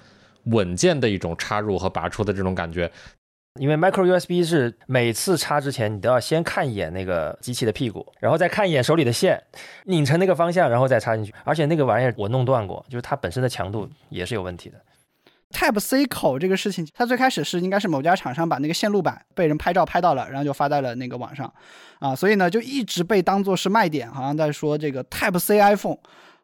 [0.45, 2.91] 稳健的一种插入和拔出的这种感觉。
[3.60, 9.41] 因为 Micro USB 是每次插之前，你都要先看一眼那个机器的屁股，然后再看一眼手里的线，
[9.86, 11.33] 拧成那个方向，然后再插进去。
[11.43, 14.79] 而且那个玩意儿我弄断过，就是它本身的强度也是有问题的。
[15.53, 21.51] Type C 口这个事情，它最开始是应该是某家厂商把那个线路板被人拍照拍到了，然后就发在了那个网上，
[21.99, 25.97] 啊，所以呢就一直被当做是卖点，好像在说这个 Type C iPhone。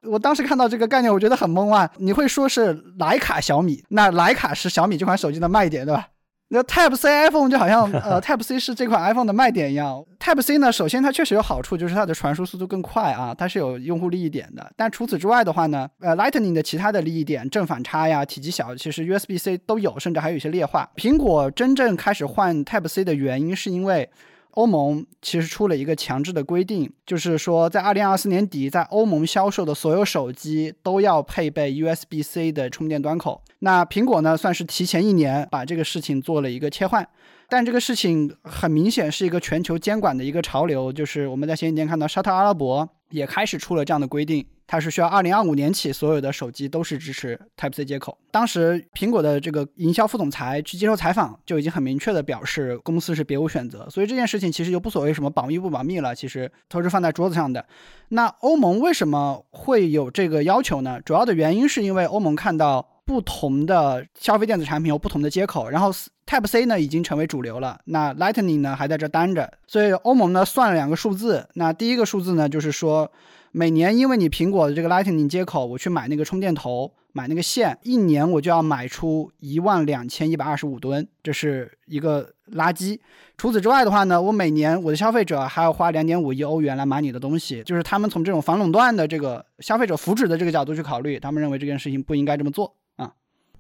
[0.04, 1.90] 我当时看到这个概念，我觉得很懵啊！
[1.98, 6.08] 你会说是徕卡小米，那徕卡是小米这款手机的卖点，对吧？
[6.54, 10.06] 那 Type C iPhone 就好像呃 Type C 是这款 iPhone 的卖点一样。
[10.20, 14.72] Type C 呢，首先它确实有好处，就是它的传输速度更快啊，它是有用户利益点的。
[14.78, 20.88] 但除此之外的话呢，呃 Lightning 的其他的利益点，正反差呀、体积小，其实 USB C 都有，甚至还有一些劣化。
[20.96, 24.08] 苹果真正开始换 Type C 的原因，是因为。
[24.54, 33.42] 欧盟其实出了一个强制的规定，就是说在二零二四年底，在欧盟销售的所有手机都要配备 USB-C 的充电端口。
[33.60, 37.08] 那苹果呢，算是提前一年把这个事情做了一个切换，
[37.50, 44.46] 但这个事情很明显是一个全球监管的一个潮流，就是我们在前几天看到沙特阿拉伯也开始出了这样的规定。
[44.66, 48.18] 它是需要二零二五年起，所有的手机都是支持 Type C 接口。
[48.32, 53.88] 当时苹果的这个营销副总裁去接受采访，就已经很明确的表示，公司是别无选择。
[53.90, 57.64] 所以这件事情其实就不所谓什么保密不保密了，其实都是放在桌子上的。
[58.10, 61.00] 那欧盟为什么会有这个要求呢？
[61.02, 65.92] 主要的原因是因为欧盟看到不同的消费电子产品有不同的接口，然后
[66.26, 71.48] Type C 呢已经成为主流了，那 Lightning 呢还在这单着，所以欧盟呢算了两个数字。
[71.54, 73.12] 那第一个数字呢就是说。
[73.56, 83.00] 每年因为你苹果的这个 Lightning 接口，我去买那个充电头，买那个线，一年我就要买出一万两千一百二十五吨，这是一个垃圾。
[83.38, 92.76] 除此之外的话呢，我每年我的消费者还要花两点五亿欧元来买你的东西，就是他们从这种反垄断的这个消费者福祉的这个角度去考虑，他们认为这件事情不应该这么做。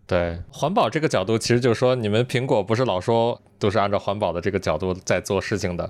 [0.06, 5.90] 对环保这个角度，其实就是说，你们苹果不是老说都是按照环保的这个角度在做事情的，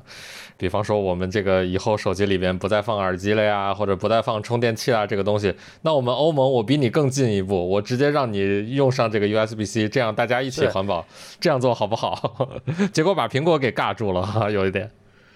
[0.56, 11.04] 比方说我们这个以后手机里边不再放耳机了呀，或者不再放充电器啊，这个东西，那我们欧盟我比你更进一步，我直接让你用上这个 USB-C，这样大家一起环保，
[11.40, 12.52] 这样做好不好？
[12.94, 14.92] 结果把苹果给尬住了哈， 有一点。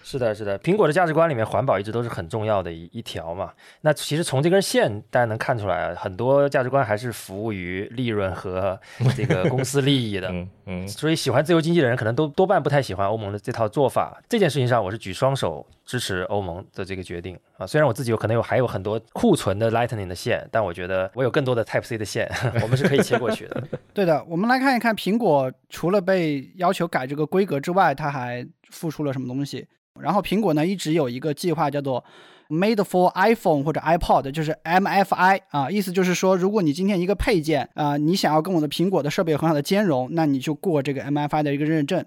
[0.09, 3.51] 是的，是的，苹果的价值观里面，环保一直都是很重要的一一条嘛。
[3.81, 8.79] 那其实从这根线，大家能看出来，很多价值观还是服务于利润和
[9.17, 10.29] 这个公司利益的。
[10.31, 10.87] 嗯嗯。
[10.87, 14.17] 所以喜欢自由经济的人，可能都多半不太喜欢欧盟的这套做法。
[14.29, 17.67] 这件事情上，我是举双手支持欧盟的这个决定啊。
[17.67, 22.31] 虽然我自己有可能有还有很多库存的 Lightning 的线，但我觉得我有更多的 Type C 的线，
[22.63, 23.61] 我们是可以切过去的。
[23.93, 29.67] 对的，我们来看一看苹果除了被要求改这个规格之外，它还付出了什么东西。
[30.01, 32.03] 然后苹果呢一直有一个计划叫做
[32.49, 42.05] Made for iPhone 或者 iPod，就是 MFI 啊，意思就是说，如果你今天一个配件啊，你想要跟我的苹果的设备有很好的兼容，那你就过这个 MFI 的一个认证。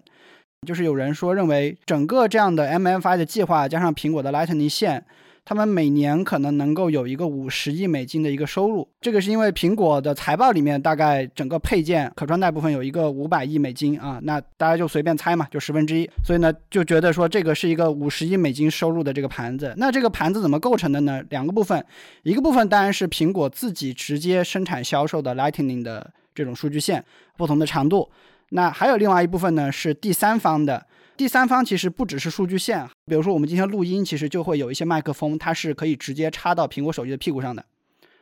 [0.66, 5.05] 就是有人说认为整个这样的 MFI 的计划加上苹果的 Lightning 线。
[5.44, 19.74] 他们每年可能能够有一个五十亿美金的一个收入，这个是因为苹果的财报里面大概整个配件可穿戴部分有一个五百亿美金啊，那大家就随便猜嘛，就十分之一，所以呢就觉得说这个是一个五十亿美金收入的这个盘子。
[19.76, 21.22] 那这个盘子怎么构成的呢？
[21.31, 21.85] 两个部分，
[22.22, 27.05] 一个部分当然是苹果自己直接生产销售的 Lightning 的这种数据线，
[27.37, 28.09] 不同的长度，
[28.50, 30.87] 那还有另外一部分呢是第三方的。
[31.21, 37.63] 第三方其实不只是数据线，比如说我们今天录音，其实就会有一些麦克风，它是可以直接插到苹果手机的屁股上的。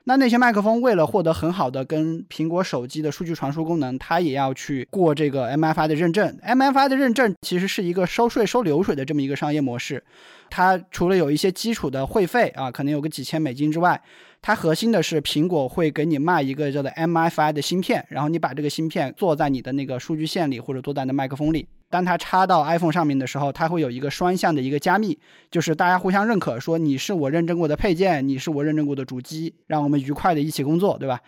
[0.02, 6.36] 那那些麦克风为了获得很好的跟苹果手机的数据传输功能，它也要去过这个 MFI 的认证。
[6.44, 10.02] MFI 的认证其实是一个收税收流水的这么一个商业模式，
[10.50, 14.02] 它除了有一些基础的会费啊，可能有个几千美金之外，
[14.42, 21.68] 它核心的是苹果会给你卖一个叫做 MFI 的芯片，然后你把这个芯片做在你的那个数据线里或者做在你的麦克风里。
[21.90, 25.18] 当它插到 iPhone 上面的时候，它会有一个双向的一个加密，
[25.50, 31.20] 就是大家互相认可，说你是我认证过的配件，你是我认证过的主机，让我们愉快的一起工作，对吧？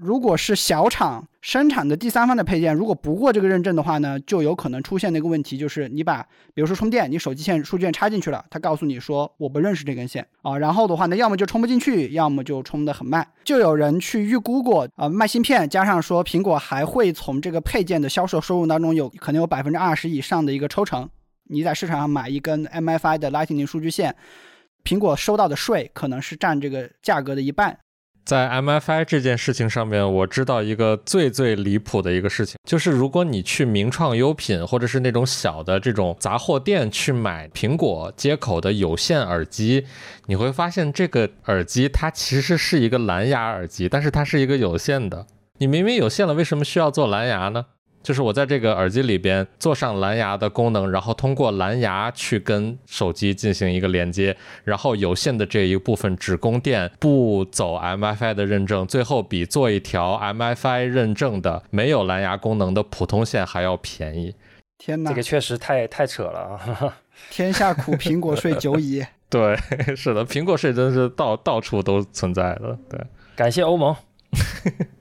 [0.00, 6.22] 如果是小厂生产的第三方的配件，如果不过这个认证的话呢，就有可能出现那个问题，就是你把，
[6.54, 13.26] 比如说充电，你手机线数据线插进去了，它告诉你说我不认识这根线啊，然后的话呢，要么就充不进去，要么就充得很慢。
[13.44, 21.08] 就有人去预估过啊，卖芯片加上说苹果还会从这个配件的销售收入当中有可能有百分之二十以上的一个抽成。
[21.50, 24.14] 你在市场上买一根 MFI 的 Lightning 数据线，
[24.84, 27.78] 苹果收到的税可能是占这个价格的一半。
[28.28, 39.86] 在 MFI 这件事情上面，我知道一个最最离谱的一个事情，就是如果你去名创优品或者是那种小的这种杂货店去买苹果接口的有线耳机，
[40.26, 45.24] 你会发现这个耳机它其实是一个蓝牙耳机，但是它是一个有线的。
[45.56, 47.64] 你明明有线了，为什么需要做蓝牙呢？
[48.08, 64.34] 就是我在这个耳机里边做上蓝牙的功能，然后通过蓝牙去跟手机进行一个连接，然后有线的这一部分只供电，不走 MFI 的认证，最后比做一条 MFI 认证的没有蓝牙功能的普通线还要便宜。
[64.78, 66.96] 天哪，这个确实太太扯了啊！
[67.30, 69.04] 天下苦，苹果税久矣。
[69.28, 69.54] 对，
[69.94, 72.78] 是的，苹果税真是到到处都存在的。
[72.88, 72.98] 对，
[73.36, 73.94] 感谢欧盟。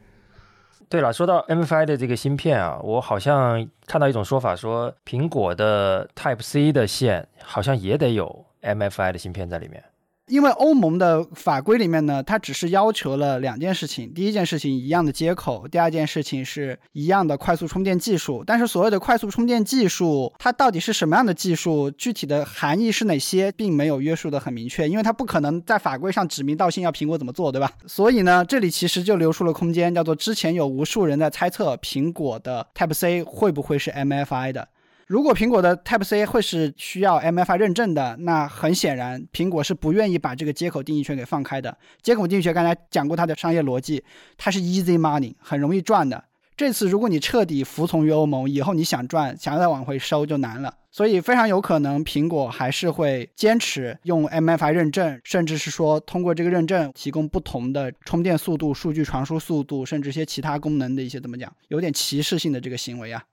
[0.89, 9.83] 对了，说到 MFI 的这个芯片啊，我好像看到一种说法，说苹果的 Type C 的线好像也得有 MFI 的芯片在里面。
[10.27, 14.13] 因为欧盟的法规里面呢，它只是要求了两件事情。
[14.13, 18.43] 第一件事情一样的接口，第二件事情是一样的快速充电技术。
[18.45, 24.87] 但是所谓的快速充电技术，它到底是什么样的技术，具体的含义是哪些，并没有约束的很明确。
[24.87, 27.71] 因为它不可能在法规上指名道姓要苹果怎么做，对吧？
[27.85, 34.67] 所以呢，这里其实就留出了空间，叫做之前有无数人在猜测苹果的 Type C 会不会是 MFI 的。
[35.07, 41.77] 如果苹果的 Type C 会是需要 MFI 认证的，那很显然，苹果是不愿意把这个接口定义权给放开的。
[42.01, 44.03] 接口定义权刚才讲过它的商业逻辑，
[44.37, 46.21] 它是 easy money，很容易赚的。
[46.57, 50.73] 这次如果你彻底服从于欧盟，以后你想赚，想要再往回收就难了。
[50.91, 63.23] 所以非常有可能，苹果还是会坚持用 MFI 认证，甚至是说通过这个认证提供不同的充电速度、数据传输速度，甚至一些其他功能的一些怎么讲，有点歧视性的这个行为啊。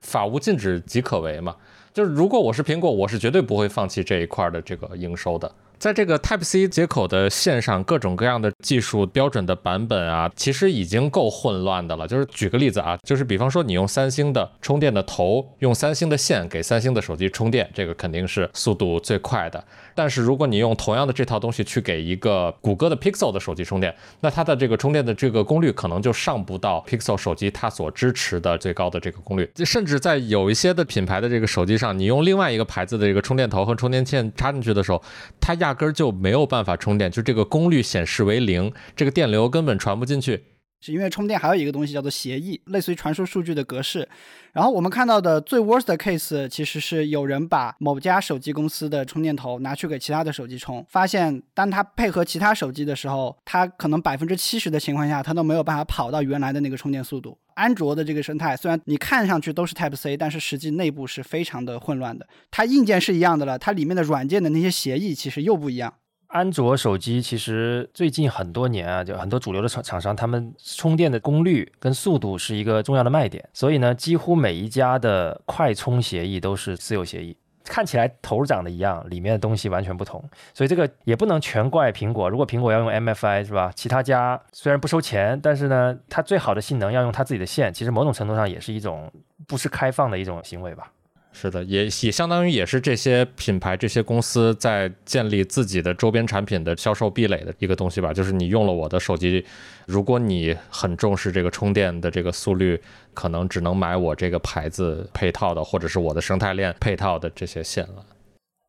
[0.00, 1.54] 法无禁止即可为嘛，
[1.92, 5.50] 就是如果我是苹果，我是绝对不会放弃这一块的这个营收的。
[5.78, 12.06] 在这个 Type C 接口的线上，各种各样的技术标准的版本啊，其实已经够混乱的了。
[12.06, 19.64] 就是举个例子啊，就是比方说你用三星的充电的头，用三星的线给三星的手机充电，这个肯定是速度最快的。
[19.94, 29.50] 但是如果你用同样的这套东西去给一个谷歌的 Pixel 的手机充电，那它的这个充电的这个功率可能就上不到 Pixel 手机它所支持的最高的这个功率。
[29.64, 35.02] 甚至在有一些的品牌的这个手机上，你用另外一个牌子的这个充电头和充电线插进去的时候，
[35.40, 40.44] 它压根儿就没有办法充电，就这个功率显示为零，这个电流根本传不进去。
[40.80, 44.08] 是因为充电还有一个东西叫做协议，类似于传输数据的格式。
[44.52, 57.38] 然后我们看到的最 worst 的 case 其实是有人把某家手机公司的充电头拿去给其他的手机充，发现当它配合其他手机的时候，它可能百分之七十的情况下，它都没有办法跑到原来的那个充电速度。
[57.54, 62.26] 安卓的这个生态虽然你看上去都是 Type C，但是实际内部是非常的混乱的。
[62.50, 65.92] 它硬件是一样的了，它里面的软件的那些协议其实又不一样。
[66.30, 80.22] 安卓手机其实最近很多年啊，就很多主流的厂厂商，他们充电的功率跟速度是一个重要的卖点，所以呢，几乎每一家的快充协议都是私有协议，看起来头长得一样，里面的东西完全不同，
[80.54, 82.30] 所以这个也不能全怪苹果。
[82.30, 83.72] 如果苹果要用 MFI 是吧？
[83.74, 89.12] 其他家虽然不收钱，但是呢，它最好的性能要用它自己的线，其实某种程度上也是一种
[89.48, 90.92] 不是开放的一种行为吧。
[91.32, 98.12] 是的，也也相当于也是这些品牌、这些公司在建立自己的周边产品的销售壁垒的一个东西吧。
[98.12, 99.44] 就是你用了我的手机，
[99.86, 102.80] 如果你很重视这个充电的这个速率，
[103.14, 108.04] 可能只能买我这个牌子配套的，或者是我的生态链配套的这些线了。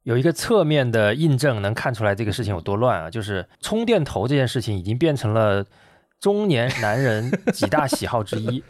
[0.04, 3.10] 有一个侧面的印证，能看出来这个事情有多乱啊！
[3.10, 5.66] 就是充电头这件事情已经变成了
[6.20, 8.64] 中年男人几大喜好之一。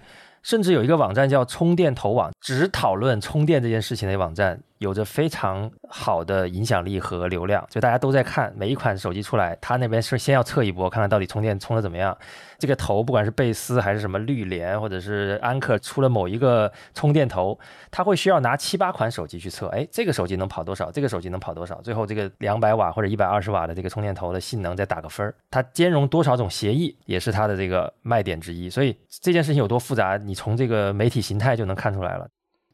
[0.44, 4.62] 甚至有一个网站叫充电头网，只讨论充电这件事情的网站。
[4.82, 12.18] 有着非常好的影响力和流量，就大家都在看每一款手机出来，他那边是先要测一波，看看到底充电充的怎么样。
[12.58, 17.60] 这个头不管是贝斯还是什么绿联或者是安克出了某一个充电头，
[17.92, 20.92] 他会需要拿七八款手机去测，哎，这个手机能跑多少？
[20.92, 21.80] 这个手机能跑多少？
[21.82, 28.68] 最后这个两百瓦或者一百二十瓦的这个充电头的性能再打个分儿，它兼容多少种协议，也是它的这个卖点之一。
[28.68, 32.28] 所以这件事情有多复杂，你从这个媒体形态就能看出来了。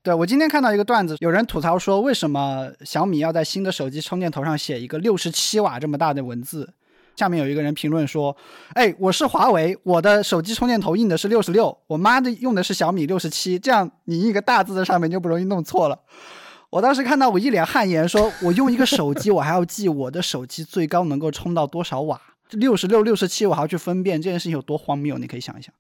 [0.03, 6.73] 对我今天看到一个段子，有人吐槽说，为什么小米要在新的手机充电头上写一个六十七瓦这么大的文字？
[7.15, 8.37] 下面有一个人评论说
[8.75, 15.99] ：“哎，我是华为，我的手机充电头印的是六十六，我妈的用的是小米六十七，这样你印一个大字在上面就不容易弄错了。”
[16.69, 25.73] 我当时看到我一脸汗颜，说我用一个手机，我还要记我的手机最高能够充到多少瓦，六十六、六十七，我还要去分辨这件事情有多荒谬，你可以想一想。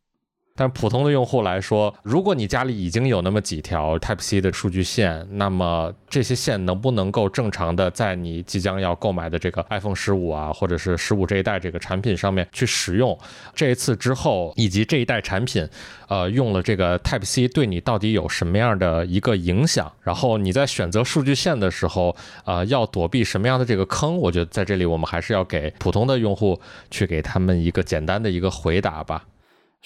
[0.57, 13.15] 但普通的用户来说，如果你家里已经有那么几条 Type C 的数据线，那么这些线能不能够正常的在你即将要购买的这个 iPhone 十五啊，或者是十五这一代这个产品上面去使用？
[13.53, 15.69] 这一次之后，以及这一代产品，
[16.07, 19.91] 呃，用了这个 Type C 对你到底有什么样的一个影响？
[20.01, 24.17] 然后你在选择数据线的时候，呃，要躲避什么样的这个坑？
[24.17, 29.23] 我觉得在这里我们还是要给普通的用户去给他们一个简单的一个回答吧。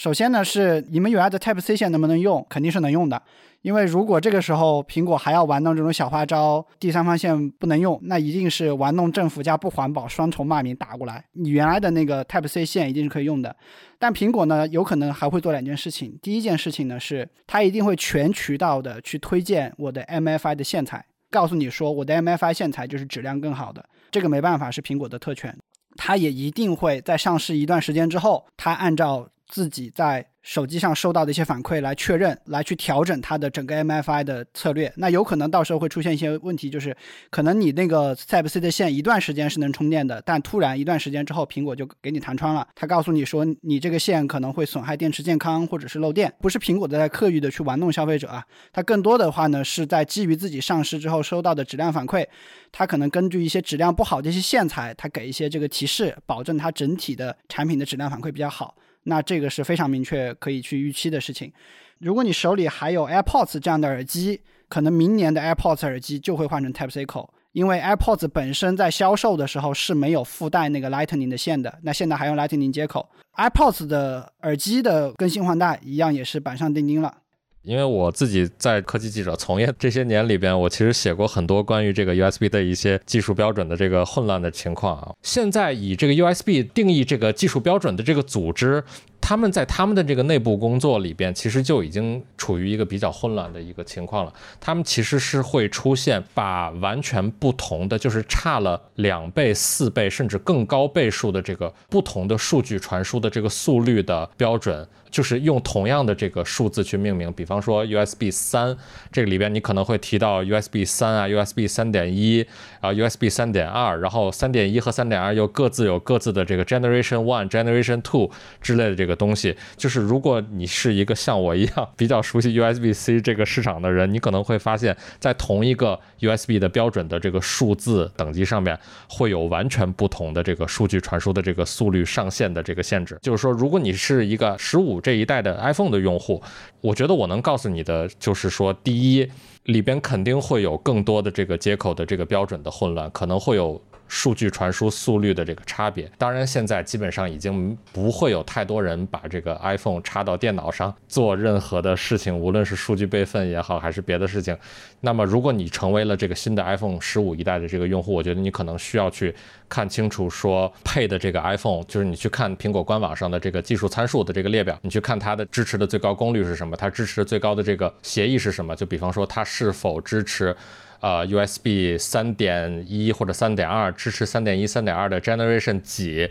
[0.01, 2.43] 首先呢，是你们原来的 Type C 线能不能用？
[2.49, 3.21] 肯定是能用的。
[3.61, 11.23] 因为如果这个时候苹果还要玩弄这种小花招，第三方线不能用，那一定是玩弄政府加不环保双重骂名打过来。
[11.33, 13.55] 你原来的那个 Type C 线一定是可以用的，
[13.99, 16.17] 但苹果呢，有可能还会做两件事情。
[16.19, 23.85] 第一件事情呢是，它一定会全渠道的去推荐我的 MFI 的线材，告诉你说我的 MFI 线材就是质量更好的。
[24.09, 25.55] 这个没办法，是苹果的特权。
[25.95, 34.91] 它也一定会在上市一段时间之后，它按照自己在手机上收到的一些反馈来确认，来去调整它的整个 MFI 的策略。
[34.95, 36.95] 那有可能到时候会出现一些问题，就是
[37.29, 46.33] 可能你那个 Type C 的线一段时间是能充电的，但突然一段时间之后，苹果就给你弹窗了，它告诉你说你这个线可能会损害电池健康或者是漏电。
[46.41, 48.43] 不是苹果在刻意的去玩弄消费者啊，
[48.73, 52.25] 它更多的话呢是在基于自己上市之后收到的质量反馈，
[52.71, 58.75] 它可能根据一些质量不好的一些线材，它给一些这个提示，保证它整体的产品的质量反馈比较好。
[59.03, 61.51] 那这个是非常明确可以去预期的事情。
[61.99, 73.07] 如果你手里还有 AirPods 这样的耳机，可能明年的 AirPods 耳机就会换成 Type C 口，因为 AirPods 本身在销售的时候是没有附带那个 Lightning 的线的，那现在还用 Lightning 接口。
[73.35, 77.17] AirPods 的耳机的更新换代一样也是板上钉钉了。
[77.63, 85.13] 因为我自己在科技记者从业这些年里边，我其实写过很多关于这个 USB 的一些技术标准的这个混乱的情况啊。
[85.21, 88.83] 现在以这个 USB 定义这个技术标准的这个组织。
[89.23, 94.33] 他们在他们的这个内部工作里边，其实就已经处于一个比较混乱的一个情况了。
[94.59, 104.85] 他们其实是会出现把完全不同的，就是差了两倍、四倍甚至更高倍数的这个不同的数据传输的这个速率的标准。
[105.11, 108.75] 就是用同样的这个数字去命名，比方说 USB 三，
[109.11, 112.45] 这个里边你可能会提到 USB 三啊，USB 三点一
[112.79, 118.31] 啊，USB 三点二，然后三点一和三点二又各自有各自的这个 Generation One、Generation Two
[118.61, 119.55] 之类的这个东西。
[119.75, 133.17] 就是如果你是一个像我一样比较熟悉 USB C 这个市场的人，你可能会发现，在同一个 USB 的标准的这个数字等级上面，会有完全不同的这个数据传输的这个速率上限的这个限制。
[133.21, 136.41] 就是说，如果你是一个十五这一代的 iPhone 的用户，
[136.79, 139.27] 我觉得我能告诉你的就是说，第一，
[139.63, 143.81] 里边肯定会有更多的这个接口的这个标准的混乱，可能会有。
[144.13, 154.55] 数据传输速率的这个差别，当然现在基本上已经不会有太多人把这个 iPhone 插到电脑上做任何的事情，无论是数据备份也好，还是别的事情。
[154.99, 159.33] 那么，如果你成为了这个新的 iPhone 十五一代的这个用户，我觉得你可能需要去
[159.69, 168.75] 看清楚，说配的这个 iPhone，就是你去看苹果官网上的这个技术参数的这个列表，你去看它的支持的最高功率是什么，它支持的最高的这个协议是什么。
[168.75, 170.53] 就比方说，它是否支持。
[171.01, 176.29] 呃，USB 三点一或者三点二支持三点一、三点二的 Generation 几？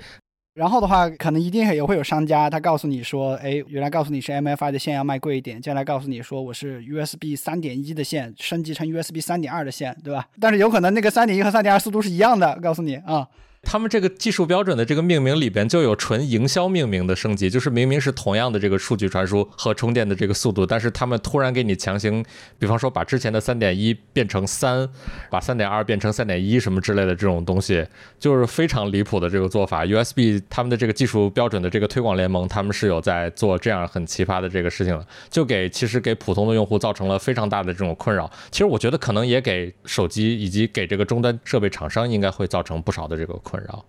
[0.54, 10.28] 然后的话，可能一定也会有商家，他告诉你说，哎，原来告诉你是 MFI 的线要卖贵一点，将来告诉你说我是 USB 三点一的线升级成 USB 三点二的线，对吧？
[10.40, 13.26] 但是有可能那个三点一和三点二速度是一样的，告诉你啊。
[13.62, 22.24] 他们这个技术标准的这个命名里边就有纯营销命名的升级，就是明明是同样的这个数据传输和充电的这个速度，但是他们突然给你强行，
[22.58, 24.88] 比方说把之前的三点一变成三，
[25.30, 27.86] 把三点二变成三点一什么之类的这种东西，
[28.18, 29.84] 就是非常离谱的这个做法。
[29.84, 38.28] USB 他们的这个技术标准的这个推广联盟，他们是有在做这样很奇葩的这个事情的，就给其实给普通的用户造成了非常大的这种困扰。
[38.50, 43.38] 其实我觉得可能也给手机以及给这个终端设备厂商应该会造成不少的这个。
[43.50, 43.84] 困扰。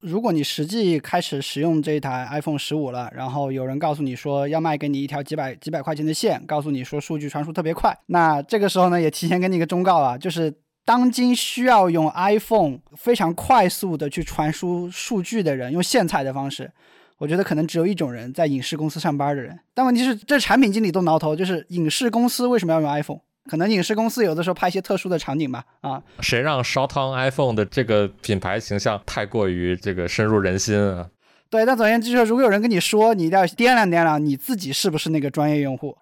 [0.00, 10.54] 如果你实际开始使用这一台 iPhone 十五了，然后有人告诉你说要卖给你一条几百几百块钱的线，告诉你说数据传输特别快，那这个时候呢，也提前给你一个忠告啊，就是
[10.86, 16.72] 当今需要用 iPhone 非常快速的去传输数据的人，用线材的方式，
[17.18, 19.58] 我觉得可能只有一种人，在影视公司上班的人。
[19.74, 23.20] 但问题是，这产品经理都挠头，就是影视公司为什么要用 iPhone？
[23.48, 31.08] 可能影视公司有的时候拍一些特殊的场景吧，啊，谁让 Shot on iPhone 的这个品牌形象太过于这个深入人心啊？
[31.48, 35.96] 对，但总而言之，如果有人跟你说，你一定要掂量掂量你自己是不是那个专业用户。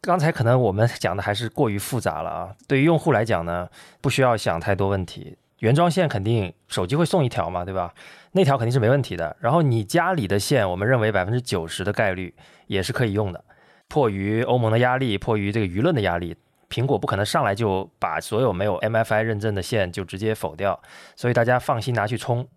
[0.00, 2.50] 刚才可能我们讲的还是过于复杂了啊。
[2.66, 3.68] 对于用户来讲呢，
[4.00, 7.94] 不需要想太多问题，原装线肯定手机会送一条嘛，对吧？
[8.32, 9.36] 那条肯定是没问题的。
[9.38, 12.34] 然后你家里的线，我们认为百分之九十的概率
[12.66, 13.44] 也是可以用的。
[13.86, 16.34] 迫于欧盟的压力，迫于这个舆论的压力。
[16.72, 20.80] 苹果不可能上来就把所有没有 MFI 认证的线就直接否掉，
[21.14, 22.48] 所以大家放心拿去充。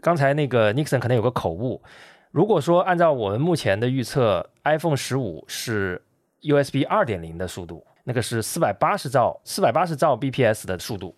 [0.00, 1.82] 刚才那个 Nixon 可能有个口误，
[2.30, 6.02] 如果说按照我们目前的预测，iPhone 十五是
[6.40, 11.14] USB 二点零的速度，那个是四百八十兆四百八十兆 bps 的速度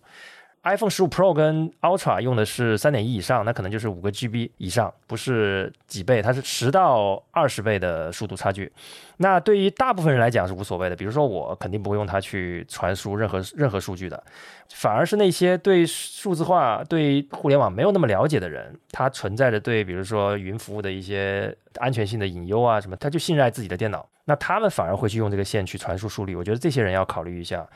[0.64, 8.72] iPhone 十五 Pro 跟 Ultra 用的是三点一以上，那可能就是五个 GB 以上，不是几倍，它是十到二十倍的速度差距。
[9.18, 14.24] 那对于大部分人来讲是无所谓的，比如说我肯定不会用它去传输任何任何数据的，
[14.70, 26.34] 反而是那些对数字化、对互联网没有那么了解的人，他存在着对比如说云服务的一些安全性的隐忧啊什么，他就信赖自己的电脑，那他们反而会去用这个线去传输数据。
[26.34, 27.66] 我觉得这些人要考虑一下。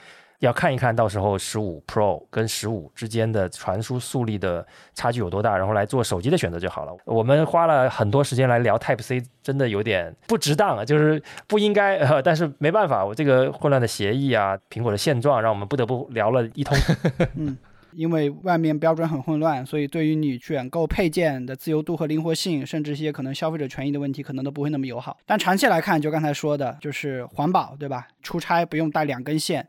[0.41, 4.65] 要看一看到时候十五 Pro 跟十五之间的传输速率的
[4.95, 6.97] 差距有多大，然后来做手机的选择就好了。
[7.05, 11.97] 我们花了很多时间来聊 Type C，真的有点不值当啊，就是不应该。
[12.07, 16.77] 呃，但是没办法，我这个混乱的协议啊，苹果的现状，让我们不得不聊了一通。
[17.35, 17.59] 嗯，
[17.93, 25.17] 因为外面标准很混乱，所以对于你选购配件的自由度和灵活性，甚至一些可能消费者权益的问题，可能都不会那么友好。
[25.27, 28.07] 但长期来看，就刚才说的，就是环保，对吧？
[28.23, 29.67] 出差不用带两根线。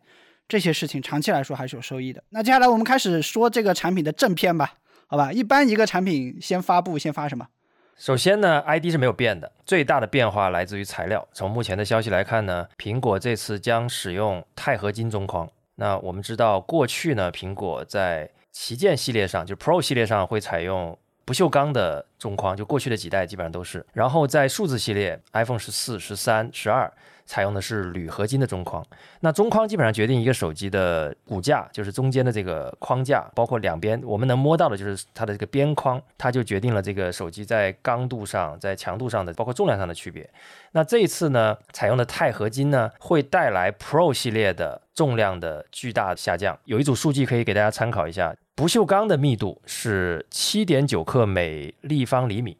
[0.49, 2.21] 这些事情长期来说还是有收益的。
[2.31, 4.73] 那接下来我们开始说这个产品的正片吧，
[5.05, 5.31] 好吧？
[5.31, 7.47] 一般一个产品先发布，先发什么？
[7.95, 11.27] 首先呢，ID 是没有变的，最大的变化来自于材料。
[11.33, 15.47] 从目前的消息来看呢，苹果这次将使用钛合金中框。
[15.75, 23.85] 那我们知道，过去呢，苹果在旗舰系列上，就 Pro 系列上会采用不锈钢的中框，就过去的几代基本上都是。
[23.93, 26.91] 然后在数字系列，iPhone 十四、十三、十二。
[27.29, 28.83] 采用的是铝合金的中框，
[29.19, 40.27] 那中框基本上决定一个手机的骨架，就是中间的这个框架，包括两边我们能摸到的，就是它的这个边框，它就决定了这个手机在刚度上、在强度上的，包括重量上的区别。
[40.71, 46.57] 那这一次呢，采用的钛合金呢，会带来 Pro 系列的重量的巨大下降。
[46.65, 52.57] 有一组数据可以给大家参考一下，不锈钢的密度是七点九克每立方厘米。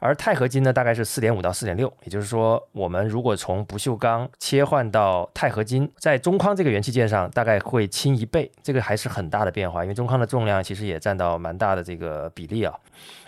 [0.00, 12.72] 而钛合金呢，大概是四点五到四点六，也就是说，我们如果从不锈钢切换到钛合金，在中框这个元器件上，大概会轻一倍，这个还是很大的变化，因为中框的重量其实也占到蛮大的这个比例啊。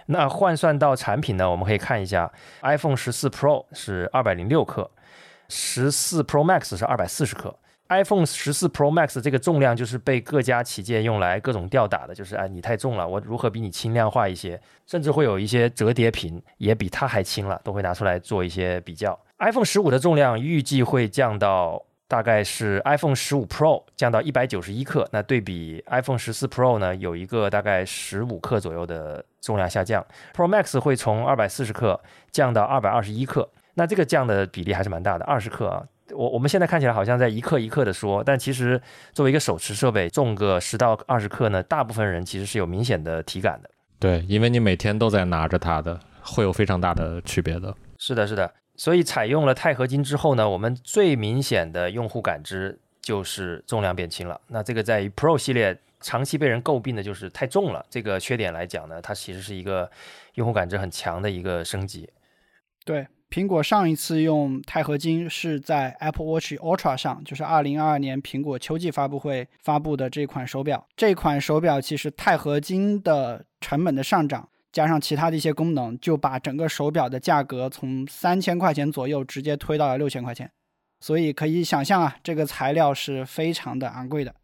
[0.06, 2.30] 那换算到产品呢，我们可以看一下
[2.62, 4.90] ，iPhone 十四 Pro 是二百零六克，
[5.48, 7.56] 十四 Pro Max 是二百四十克。
[7.90, 14.60] iPhone 十四 Pro Max 这个重量就是被各家旗舰用来各种吊打的，就是哎你太重了，我如何比你轻量化一些？
[14.86, 19.18] 甚至会有一些折叠屏也比它还轻了，都会拿出来做一些比较。
[19.38, 30.06] iPhone 十五的重量预计会降到大概是 iPhone 十五 Pro 降到一百九十一克，那对比 iPhone 十四 Pro 呢，有一个大概十五克左右的重量下降。
[30.32, 35.82] Pro Max 会从二百四十克降到二百二十一克，那这个降的比例还是蛮大的，二十克啊。
[36.14, 38.80] 我我们现在看起来好像在一克一克的说，但其实
[39.12, 43.70] 作为一个手持设备，重个十到二十克呢，大部分人其实是有明显的体感的。
[43.98, 47.74] 对，因为你每天都在拿着它的，会有非常大的区别的。
[47.98, 48.52] 是的，是的。
[48.76, 54.40] 所以采用了钛合金之后呢，我们最明显的用户感知就是重量变轻了。
[54.48, 59.90] 那这个在于 Pro 系列长期被人诟病的就是太重了，这个缺点来讲呢，它其实是一个
[60.34, 62.08] 用户感知很强的一个升级。
[62.86, 63.06] 对。
[63.30, 70.84] 苹果上一次用钛合金是在 Apple Watch Ultra 上，就是二零二二年苹果秋季发布会发布的这款手表。
[70.96, 80.50] 这款手表其实钛合金的成本的上涨，加上其他的一些功能，就把整个手表的价格从三千块钱左右直接推到了六千块钱。
[80.98, 84.34] 所以可以想象啊，这个材料是非常的昂贵的。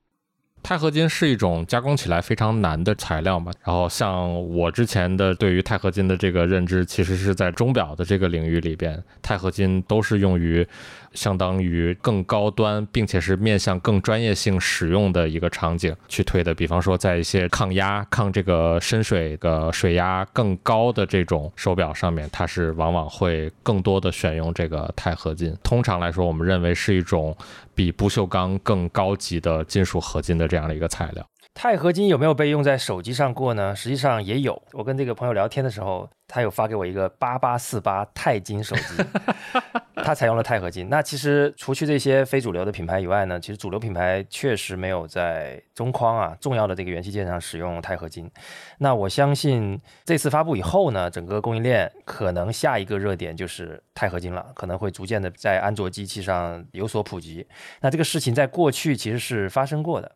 [0.63, 10.67] 钛合金是一种加工起来非常难的材料嘛，然后像我之前的对于钛合金的这个认知，其实是在钟表的这个领域里边，钛合金都是用于。
[11.15, 16.53] 相当于更高端，并且是面向更专业性使用的一个场景去推的。
[16.53, 25.57] 比方说，在一些抗压、抗这个深水的水压更高的这种手表上面，它是往往会更多的选用这个钛合金。
[25.63, 27.35] 通常来说，我们认为是一种
[27.77, 31.24] 比不锈钢更高级的金属合金的这样的一个材料。
[31.57, 33.75] 钛合金有没有被用在手机上过呢？
[33.75, 34.63] 实际上也有。
[34.73, 39.03] 我跟这个朋友聊天的时候，他有发给我一个八八四八钛金手机，
[40.05, 40.87] 他采用了钛合金。
[40.91, 48.31] 那其实除去这些非主流的品牌以外呢，其实主流品牌确实没有在中框啊重要的这个元器件上使用钛合金。
[48.77, 57.47] 那我相信这次发布以后呢，整个供应链可能下一个热点就是钛合金了，可能会逐渐的在安卓机器上有所普及。
[57.81, 60.13] 那这个事情在过去其实是发生过的。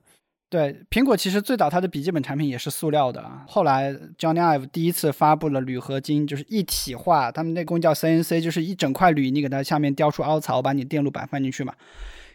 [0.50, 3.44] 对，苹果其实最早它的笔记本产品也是塑料的啊。
[3.46, 11.72] 后来 Johnny Ive 第一次发布了铝合金，就是一体化，他们那工叫 CNC，就是一整块铝，你给它下面雕出凹槽，把你电路板放进去嘛。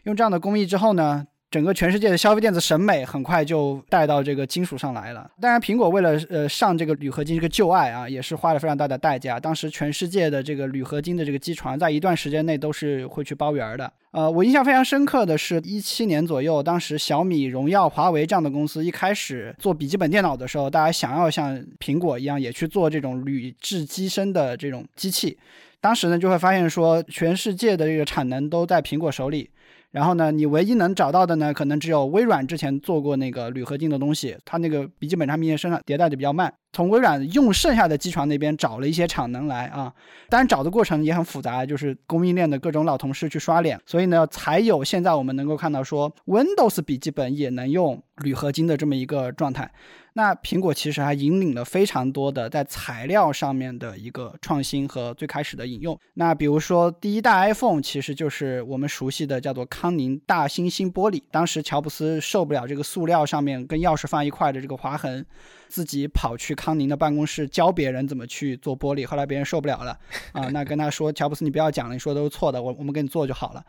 [0.04, 5.30] 用这样的工艺之后呢，整个全世界的消费电子审美很快就带到这个金属上来了。
[5.40, 9.40] 当然，苹果为了呃上这个铝合金这个旧爱啊，也是花了非常大的代价。
[9.40, 13.90] 当时全世界的这个铝合金的这个机床，在一段时间内都是会去包圆的。
[14.12, 25.38] 呃，我印象非常深刻的是，一七年左右，当时小米、荣耀、华为这样的公司一开始做笔记本电脑的时候，大家想要像苹果一样也去做这种铝制机身的这种机器，
[25.80, 29.50] 当时呢就会发现说，全世界的这个产能都在苹果手里。
[29.96, 36.54] 然后呢，你唯一能找到的呢，可能只有微软之前做过那个铝合金的东西，它那个笔记本产品生产迭代的比较慢。
[36.74, 39.94] 从微软用剩下的机床那边找了一些产能来啊，
[40.28, 49.72] 当然找的过程也很复杂，就是供应链的各种老同事去刷脸，所以呢，才有现在我们能够看到说 Windows 笔记本也能用铝合金的这么一个状态。
[50.18, 56.00] 那苹果其实还引领了非常多的在材料上面的一个创新和最开始的引用。
[56.14, 61.22] 那比如说第一代 iPhone 其实就是我们熟悉的叫做康宁大猩猩玻璃。
[61.30, 65.26] 当时乔布斯受不了这个塑料上面跟钥匙放一块的这个划痕，
[65.68, 69.04] 自己跑去康宁的办公室教别人怎么去做玻璃。
[69.04, 70.00] 后来别人受不了了
[70.32, 73.62] 啊，那跟他说乔布斯你不要讲了，你说都是错的，我我们给你做就好了。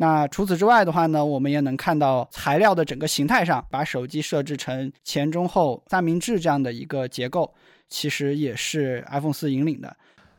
[0.00, 7.52] 那除此之外的话呢，我们也能看到材料的整个形态上，把手机设置成前中后三明治这样的一个结构，
[7.88, 9.96] 其实也是 iPhone 四引领的。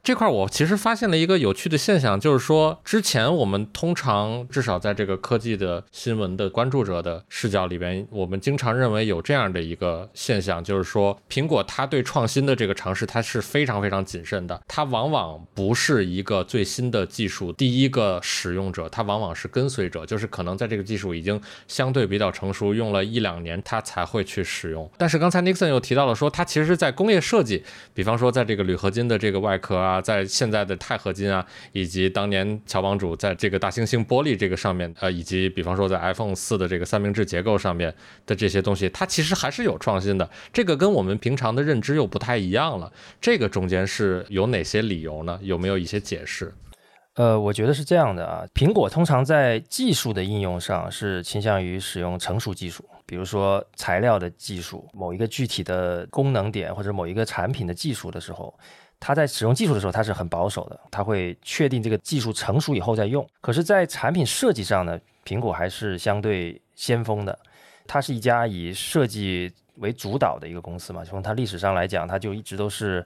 [0.10, 24.90] 这块我其实发现了一个有趣的现象，就是说之前我们通常至少在这个科技的新闻的关注者的视角里边，我们经常认为有这样的一个现象，就是说苹果它对创新的这个尝试，它是非常非常谨慎的，它往往不是一个最新的技术第一个使用者，它往往是跟随者，就是可能在这个技术已经相对比较成熟，用了一两年，它才会去使用。
[24.98, 29.99] 但是刚才 Nixon 又提到了说，它其实在工业设计，比方说在这个铝合金的这个外壳啊。
[30.02, 37.94] 在现在的钛合金啊，以及当年乔帮主在这个大猩猩玻璃这个上面，呃，以及比方说在 iPhone 四的这个三明治结构上面
[38.26, 40.30] 的这些东西，它其实还是有创新的。
[40.52, 42.92] 这个跟我们平常的认知又不太一样了。
[43.20, 45.40] 这个中间是有哪些理由呢？
[45.42, 46.54] 有没有一些解释？
[47.16, 48.46] 呃，我觉得是这样的啊。
[48.54, 58.58] 苹果通常在技术的应用上是倾向于使用成熟技术，比如说材料的技术，某一个具体的功能点或者某一个产品的技术的时候。
[59.00, 63.26] 它在使用技术的时候，它是很保守的，它会确定这个技术成熟以后再用。
[63.40, 67.38] 可是，在产品设计上呢，苹果还是相对先锋的。
[67.88, 73.04] 它是一家以设计为主导的一个公司嘛，从它历史上来讲，它就一直都是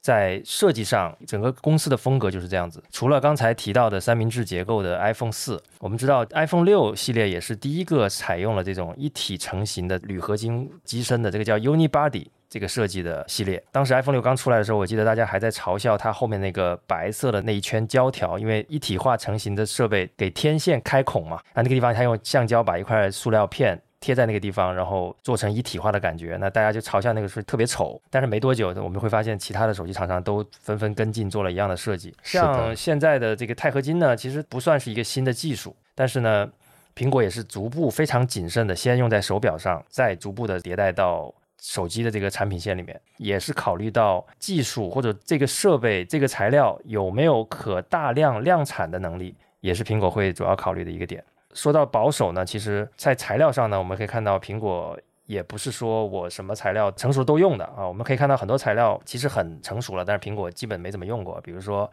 [0.00, 2.82] 在设计上，整个公司的风格就是这样子。
[2.90, 12.26] 除了刚才提到的三明治结构的 iPhone 四，我们知道 iPhone 六系列也是第一个采用了这种一体成型的铝合金机身的，这个叫 Unibody。
[12.50, 28.00] 这个设计的系列，当时 iPhone 六刚出来的时候，我记得大家还在嘲笑它后面那个白色的那一圈胶条，因为一体化成型的设备给天线开孔嘛，啊，那个地方它用橡胶把一块塑料片贴在那个地方，然后做成一体化的感觉，那大家就嘲笑那个是特别丑。
[28.08, 32.14] 但是没多久，我们会发现其他的手机厂商都纷纷跟进做了一样的设计。
[32.22, 36.48] 像现在的这个钛合金呢，其实不算是一个新的技术，但是呢，
[36.96, 41.34] 苹果也是逐步非常谨慎的，先用在手表上，再逐步的迭代到。
[41.60, 51.22] 手机的这个产品线里面，也是考虑到技术或者这个设备、这个材料有没有可大量量产的能力，也是苹果会主要考虑的一个点。
[51.54, 54.96] 说到保守呢，其实在材料上呢，我们可以看到苹果
[55.26, 57.86] 也不是说我什么材料成熟都用的啊。
[57.86, 61.40] 我们可以看到很多材料其实很成熟了，但是苹果基本没怎么用过。
[61.40, 61.90] 比如说，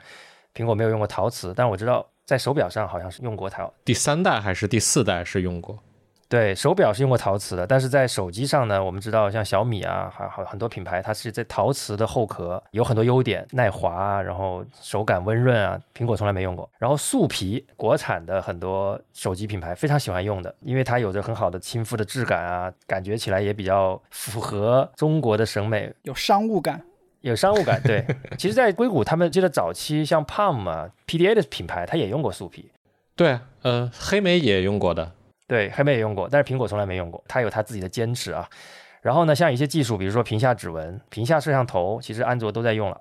[0.53, 3.74] 苹果没有用过陶瓷，但我知道在手表上好像是用过陶。
[3.84, 5.80] 第三代还是第四代是用过。
[6.28, 15.80] 对手表是用过陶瓷的，但是在手机上呢，我们知道像小米啊，还好很多品牌，它是在陶瓷的后壳有很多优点，耐滑啊，然后手感温润啊。
[15.95, 16.67] 苹果从来没用过。
[16.80, 26.82] 然后素皮，国产的很多手机品牌非常喜欢用的，因为它有着很好的亲肤的质感啊，感觉起来也比较符合中国的审美，有商务感，
[27.21, 27.80] 有商务感。
[27.84, 28.03] 对，
[28.36, 32.71] 其实，在硅谷他们记得早期像 Palm 啊，PDA 的品牌，它也用过素皮。
[33.15, 35.11] 对，呃，黑莓也用过的。
[35.48, 38.50] 对，黑莓也用过，但是苹果从来没用过，它有它自己的坚持啊。
[39.02, 43.00] 然后呢，像一些技术，比如说屏下指纹、屏下摄像头，其实安卓都在用了，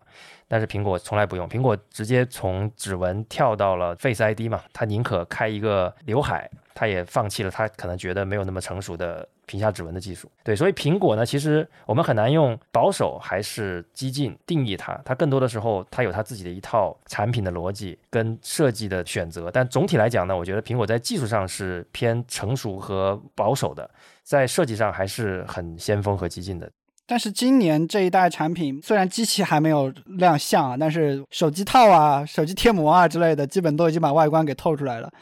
[0.49, 1.49] 但是苹果从来不用。
[1.49, 9.28] 苹果直接从指纹跳到了 Face ID 嘛，它宁可开一个刘海，它也放弃了它可能觉得没有那么成熟的。
[9.47, 23.90] 屏下指纹的技术，对，所以苹果呢，其实我们很难用保守还是激进定义它，它更多的时候它有它自己的一套产品的逻辑跟设计的选择，但总体来讲呢，我觉得苹果在技术上是偏成熟和保守的，
[24.22, 26.70] 在设计上还是很先锋和激进的。
[27.07, 35.12] 但是今年这一代产品虽然机器还没有亮相啊，但是手机套啊、手机贴膜啊之类的，基本都已经把外观给透出来了。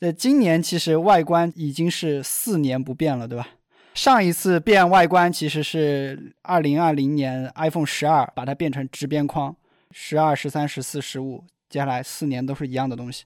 [0.00, 3.48] 这今年其实外观已经是四年不变了，对吧？
[3.94, 9.54] 上一次变外观其实是二零二零年 iPhone 十二把它变成直边框，
[9.90, 13.24] 十二、十三、十四、十五，接下来四年都是一样的东西。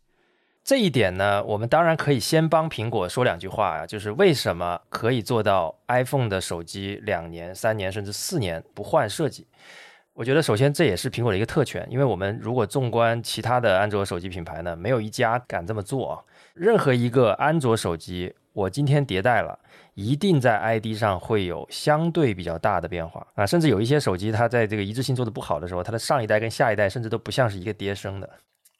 [0.66, 9.46] 这一点呢，我们当然可以先帮苹果说两句话啊，就是为什么可以做到 iPhone 的手机两年、三年甚至四年不换设计？
[10.12, 16.18] 我觉得首先这也是苹果的一个特权，因为我们如果纵观其他的安卓手机品牌呢，没有一家敢这么做啊。
[16.54, 19.56] 任何一个安卓手机，我今天迭代了，
[19.94, 28.28] 一定在 ID 上会有相对比较大的变化啊，甚至有一些手机它在这个一致性做的不好的时候，它的上一代跟下一代甚至都不像是一个爹生的。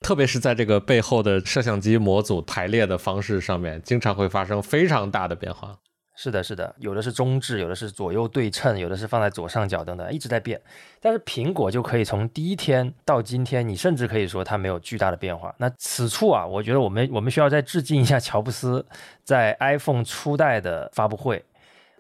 [0.01, 5.77] 特别是在这个背后的摄像机模组排列的方式上面，经常会发生非常大的变化。
[6.19, 10.59] 是的，是的，有的是中置，有的是左右对称，有的是放在左上角等等，一直在变。
[10.99, 15.55] 但是苹果就可以从第一天到今天，你甚至可以说它没有巨大的变化。
[15.59, 18.87] 那此处啊，我觉得我们我们需要再致敬一下乔布斯
[19.25, 21.45] 在 iPhone 初代的发布会。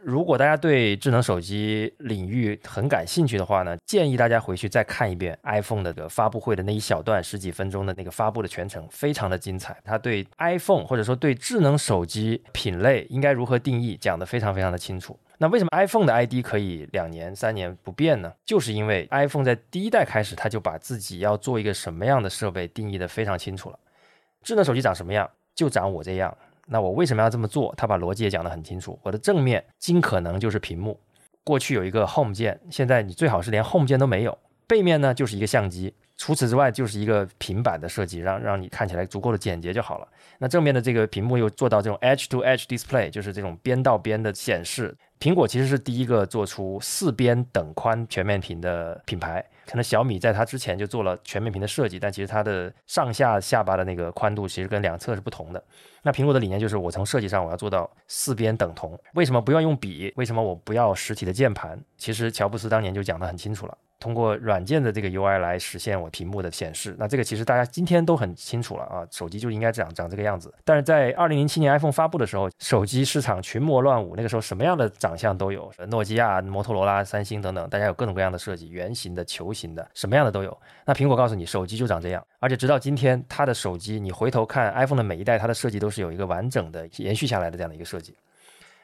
[0.06, 9.76] 如果大家对智能手机领域很感兴趣的话呢，建议大家回去再看一遍 iPhone 的个发布会的那一小段十几分钟的那个发布的全程，非常的精彩。
[9.84, 15.18] 他对 iPhone 或者说对智能手机品类应该如何定义讲得非常非常的清楚。
[15.38, 18.32] 那为什么 iPhone 的 ID 可以两年三年不变呢？
[18.44, 23.78] 就是因为 iPhone 在第一代开始，他就把自己要做一个什么样的设备定义得非常清楚了。
[24.44, 26.32] 智能手机长什么样，就长我这样。
[26.66, 27.72] 那我为什么要这么做？
[27.76, 28.98] 他把逻辑也讲得很清楚。
[29.02, 30.98] 我的正面尽可能就是屏幕，
[31.44, 34.36] 过去有一个 Home 键，现在你最好是连 Home 键都没有。
[34.66, 40.08] 背面呢就是一个相机，除此之外就是一个平板的设计，让让你看起来足够的简洁就好了。
[40.38, 44.96] 那正面的这个屏幕又做到这种 Edge to Edge Display，就是这种边到边的显示。
[45.18, 49.44] 苹果其实是第一个做出四边等宽全面屏的品牌。
[49.66, 55.62] 可能小米在它之前就做了全面屏的设计，但其实它的上下下巴的那个宽度其实跟两侧是不同的。
[56.02, 58.96] 那苹果的理念就是，我从设计上我要做到四边等同。
[59.14, 60.12] 为什么不要用笔？
[60.16, 61.76] 为什么我不要实体的键盘？
[61.98, 63.76] 其实乔布斯当年就讲得很清楚了。
[63.98, 70.52] 通过软件的这个 UI 来实现我屏幕的显示，那这个其实大家今天都很清楚了啊，手机就应该长长这个样子。
[70.64, 80.58] 但是在二零零七年 iPhone 发布的时候，手机市场群魔乱舞，那个时候什么样的长相都有，诺基亚、摩托罗拉、三星等等，大家有各种各样的设计，圆形的、球形的，什么样的都有。
[80.84, 88.16] 那苹果告诉你，手机就长这样，而且直到今天，它的手机你回头看 iPhone 的每一代，它的设计都是有一个完整的延续下来的这样的一个设计。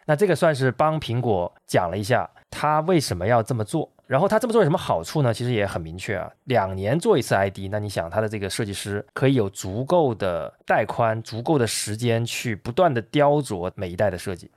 [0.04, 3.90] 那这个算是帮苹果讲了一下，它为什么要这么做。
[4.06, 5.32] 然后他这么做有什么好处呢？
[5.32, 14.50] 其实也很明确啊，两年做一次 ID，那你想他的这个设计师可以有足够的带宽、足够的时间去不断的雕琢每一代的设计。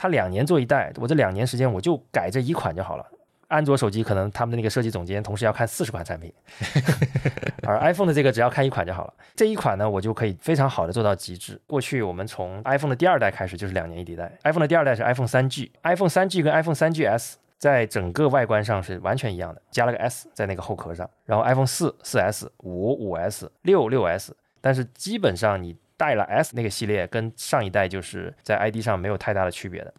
[0.00, 3.04] 他两年做一代，我这两年时间我就改这一款就好了。
[3.48, 6.32] 安卓手机可能他们的那个设计总监同时要看四十款产品，
[7.68, 9.12] 而 iPhone 的这个只要看一款就好了。
[9.36, 11.60] 这一款呢，我就可以非常好的做到极致。
[11.66, 17.34] 过去我们从 iPhone 的第二代开始就是两年一迭代，iPhone 的第二代是 iPhone 三 G，iPhone 三 G 跟 iPhone 三 GS。
[17.58, 29.92] 在整个外观上是完全一样的，加了个 S 在那个后壳上，然后 iPhone 四、四 S、五、五 S、六、六 S，但是基本上你带了 S 那个系列，跟上一代就是在 ID 上没有太大的区别的。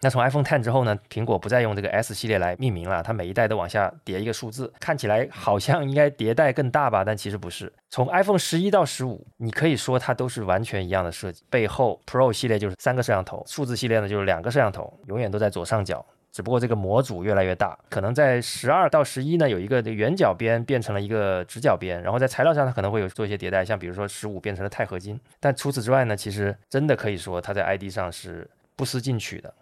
[0.00, 7.72] 那从 iPhone Ten 之后呢，苹果不再用这个 S 系列来命名了，它每一代都往下叠一个数字，看起来好像应该迭代更大吧，但其实不是。
[7.90, 16.04] 从 iPhone 十一到十五，你可以说它都是完全一样的设计，背后 Pro 系列就是三个摄像头，数字系列呢就是两个摄像头，永远都在左上角。
[16.32, 29.52] 只不过这个模组越来越大，可能在十二到十一呢，有一个圆角边变成了一个直角边，然后在材料上它可能会有做一些迭代，像比如说十五变成了钛合金，但除此之外呢，其实真的可以说它在 ID 上是不思进取的。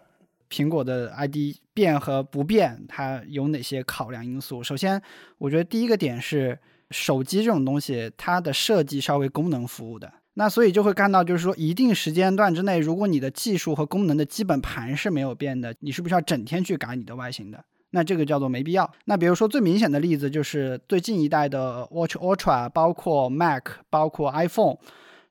[0.49, 1.35] 苹果的 ID
[1.73, 4.63] 变和不变，它有哪些考量因素？
[4.63, 5.01] 首先，
[5.37, 6.57] 我觉得第一个点是
[6.89, 10.11] 手机这种东西，它的设计稍微功能服务的。
[10.35, 17.63] 那所以就会看到，就是说一定时间段之内，如果你的技术和功能的基本盘是没有变的，你是不是要整天去改你的外形的？
[17.89, 18.89] 那这个叫做没必要。
[19.03, 24.77] 那比如说最明显的例子就是最近一代的 Watch Ultra，包括 Mac，包括 iPhone，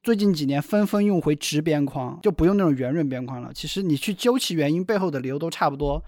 [0.02, 3.50] 最近几年纷纷用回直边框，就不用那种圆润边框了。
[3.54, 6.04] 其实你去究其原因，背后的理由都差不多。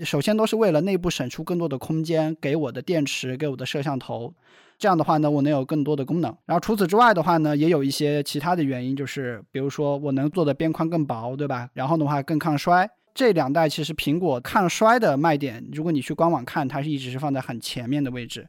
[0.00, 4.32] 首先都是为了内部省出更多的空间，给我的电池，给我的摄像头。
[4.78, 6.34] 这样的话呢，我能有更多的功能。
[6.44, 11.68] 然后除此之外的话呢，也有一些其他的原因，就是比如说我能做的边框更薄，对吧？
[11.74, 12.88] 然后的话更抗摔。
[13.14, 18.46] 这两代其实苹果抗摔的卖点，如果你去官网看，它是一直是放在很前面的位置。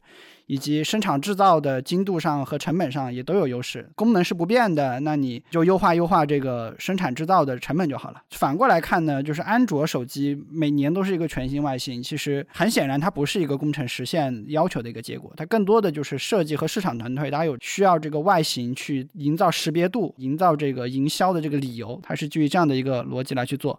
[0.48, 8.22] 以及生产制造的精度上和成本上也都有优势，功能是不变的，那你就优化优化这个生产制造的成本就好了。
[8.30, 23.78] 反过来看呢，就是安卓手机每年都是一个全新外形，其实很显然它不是一个工程实现要求的一个结果，它更多的就是设计和市场团队，大家有需要这个外形去营造识别度，营造这个营销的这个理由，它是基于这样的一个逻辑来去做。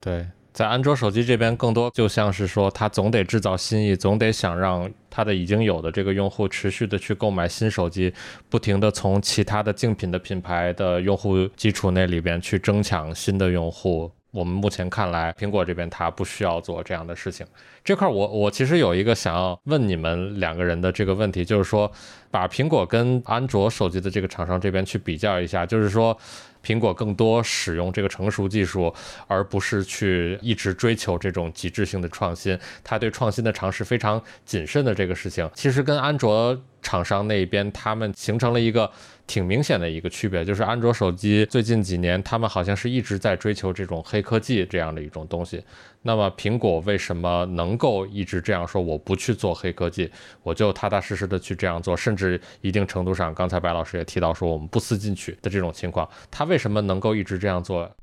[0.00, 0.26] 对。
[0.58, 8.12] 在安卓手机这边，更多就像是说，它总得制造新意，总得想让它的已经有的这个用户持续的去购买新手机，
[8.48, 14.10] 不停的从其他的竞品的品牌的用户基础那里边去争抢新的用户。
[14.32, 17.46] 我们目前看来，苹果这边它不需要做这样的事情。
[17.84, 21.88] 这块我我其实有一个想要问你们两个人的这个问题，就是说，
[22.32, 26.18] 把苹果跟安卓手机的这个厂商这边去比较一下，就是说。
[26.64, 28.92] 苹果更多使用这个成熟技术，
[29.26, 32.58] 而不是去一直追求这种极致性的创新。
[32.82, 38.90] 它对创新的尝试非常谨慎的这个事情，其实跟安卓厂商那边他们形成了一个。
[39.28, 45.62] 挺明显的一个区别，就是安卓手机最近几年，他们好像是一直在追求这种黑科技这样的一种东西。
[46.08, 48.80] 那么苹果为什么能够一直这样说？
[48.80, 50.10] 我不去做黑科技，
[50.42, 57.94] 我就踏踏实实的去这样做，甚至一定程度上，刚才白老师也提到说，我们不思进取的这种情况，他为什么能够一直这样做？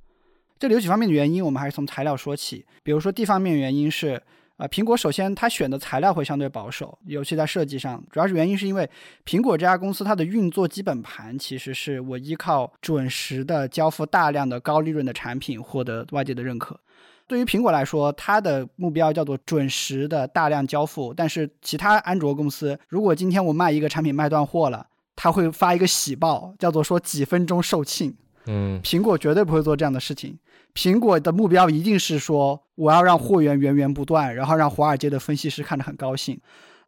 [0.59, 2.63] 这里有几方面的原因，我们还是从材料说起。
[2.83, 4.21] 比如说，地方面原因是。
[4.57, 8.89] 啊，苹果首先它选的材料会相对保守，尤其在设计上，主要是原因是因为
[9.25, 16.79] 苹果这家公司它的运作基本盘其实是我依靠准时的交付大量的高利润的产品获得外界的认可。
[17.27, 28.13] 对于苹果来说，它的目标叫做准时的大量交付，但是其他安卓公司如果今天我卖一个产品卖断货了，他会发一个喜报，叫做说几分钟售罄。
[28.47, 30.37] 嗯，苹果绝对不会做这样的事情。
[30.75, 36.39] 苹果的目标一定是说，我要让货源源源不断，然后让华尔街的分析师看着很高兴。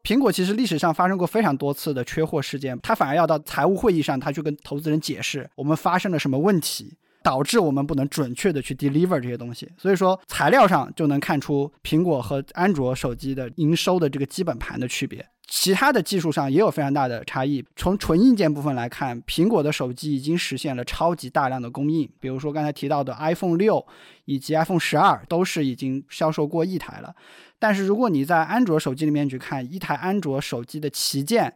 [0.03, 6.95] 苹果其实历史上发生过非常多次的缺货事件，它反而要到财务会议上，它去跟投资人解释我们发生了什么问题，
[7.27, 9.69] 导致我们不能准确的去 deliver 这些东西。
[9.77, 15.27] 所以说，材料上就能看出苹果和安卓手机的营收的这个基本盘的区别。
[15.45, 17.61] 其他的技术上也有非常大的差异。
[17.75, 22.09] 从纯硬件部分来看，苹果的手机已经实现了超级大量的供应。
[22.21, 23.85] 比如说刚才提到的 iPhone 六
[24.23, 27.13] 以及 iPhone 十二，都是已经销售过亿台了。
[27.59, 31.53] 但是如果你在安卓手机里面去看，一台安卓手机的旗舰，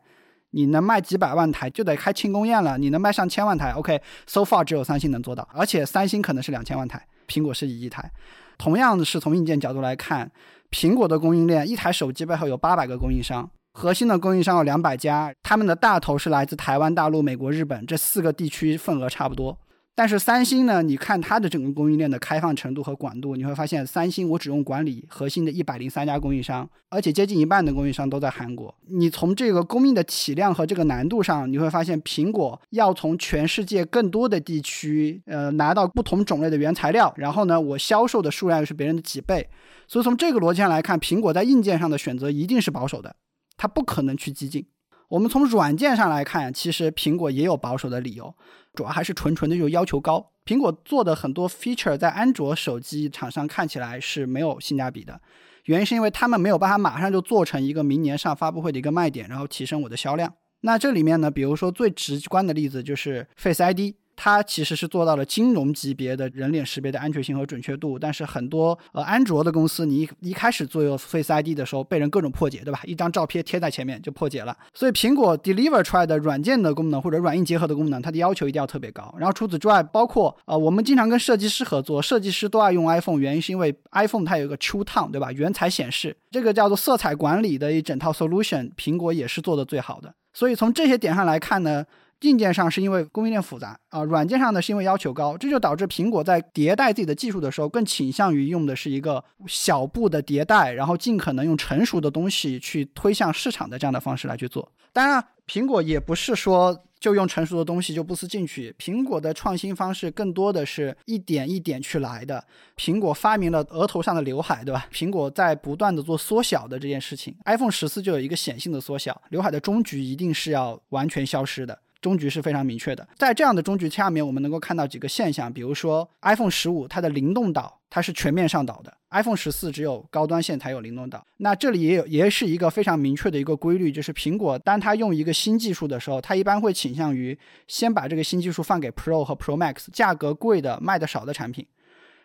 [0.52, 2.78] 你能卖几百万台就得开庆功宴了。
[2.78, 8.12] 你能卖上千万台，OK，so far 只有三星能做到，而且三星可能是两千万台，苹果是一亿台。
[8.58, 10.32] 同样的是从硬件角度来看，
[10.70, 13.50] 苹果的供应链，一台手机背后有八百个供应商。
[13.74, 19.58] 核心的供应商有两百家，他们的大头是来自台湾、大陆、美国、日本这四个地区，份额差不多。
[19.94, 20.82] 但是三星呢？
[20.82, 28.74] 你看它的整个供应链的开放程度和广度，你会发现三星我只用管理核心的一百零三家供应商，而且接近一半的供应商都在韩国。
[28.88, 39.50] 你从这个供应的体量和这个难度上，你会发现苹果要从全世界更多的地区，呃，拿到不同种类的原材料，然后呢，我销售的数量又是别人的几倍。
[39.88, 43.16] 所以从这个逻辑上来看，苹果在硬件上的选择一定是保守的。
[43.58, 44.66] 它不可能去激进。
[45.12, 48.34] 我们从软件上来看，其实苹果也有保守的理由，
[48.74, 50.32] 主要还是纯纯的就要求高。
[50.46, 55.20] 苹果做的很多 feature 在安卓手机厂商看起来是没有性价比的，
[55.66, 60.34] 原因是因为他们没有办法马上就做成一个明年上发布会的一个卖点，然后提升我的销量。
[60.62, 63.96] 那这里面呢，比如说最直观的例子就是 Face ID。
[64.24, 72.80] 它其实是做到了金融级别的人脸识别的安全性和准确度，但是很多呃安卓的公司，你一一开始做 Face ID 的时候，被人各种破解，对吧？
[72.84, 74.56] 一张照片贴在前面就破解了。
[74.76, 79.12] 所以苹果 deliver 出来的软件的功能或者软硬结合的功能，它的要求一定要特别高。
[79.18, 85.32] 然后除此之外，包括呃我们经常跟设计师合作，设计师都爱用 iPhone，原因是因为 iPhone 它有一个 True Tone，对吧？
[85.32, 90.14] 原彩显示这个叫做色彩管理的一整套 solution，苹果也是做的最好的。
[90.32, 91.84] 所以从这些点上来看呢。
[92.22, 104.72] 硬件上是因为供应链复杂啊，软件上呢是因为要求高，这就导致苹果在迭代自己的技术的时候，更倾向于用的是一个小步的迭代，然后尽可能用成熟的东西去推向市场的这样的方式来去做。
[104.94, 112.44] 当然，苹果也不是说就用成熟的东西就不思进取，苹果的创新方式更多的是一点一点去来的。
[112.78, 114.86] 苹果发明了额头上的刘海，对吧？
[114.94, 121.80] 苹果在不断的做缩小的这件事情，iPhone 十四就有一个显性的缩小，刘海的终局一定是要完全消失的。
[122.02, 131.24] 终局是非常明确的，在这样的终局下面，我们能够看到几个现象，比如说 iPhone 十五它的灵动岛它是全面上岛的，iPhone 十四只有高端线才有灵动岛。
[131.38, 137.38] 那这里也有也是一个非常明确的一个规律，就是苹果当它用一个新技术的时候，它一般会倾向于
[137.68, 141.68] 先把这个新技术放给 Pro 和 Pro Max 价格贵的卖的少的产品。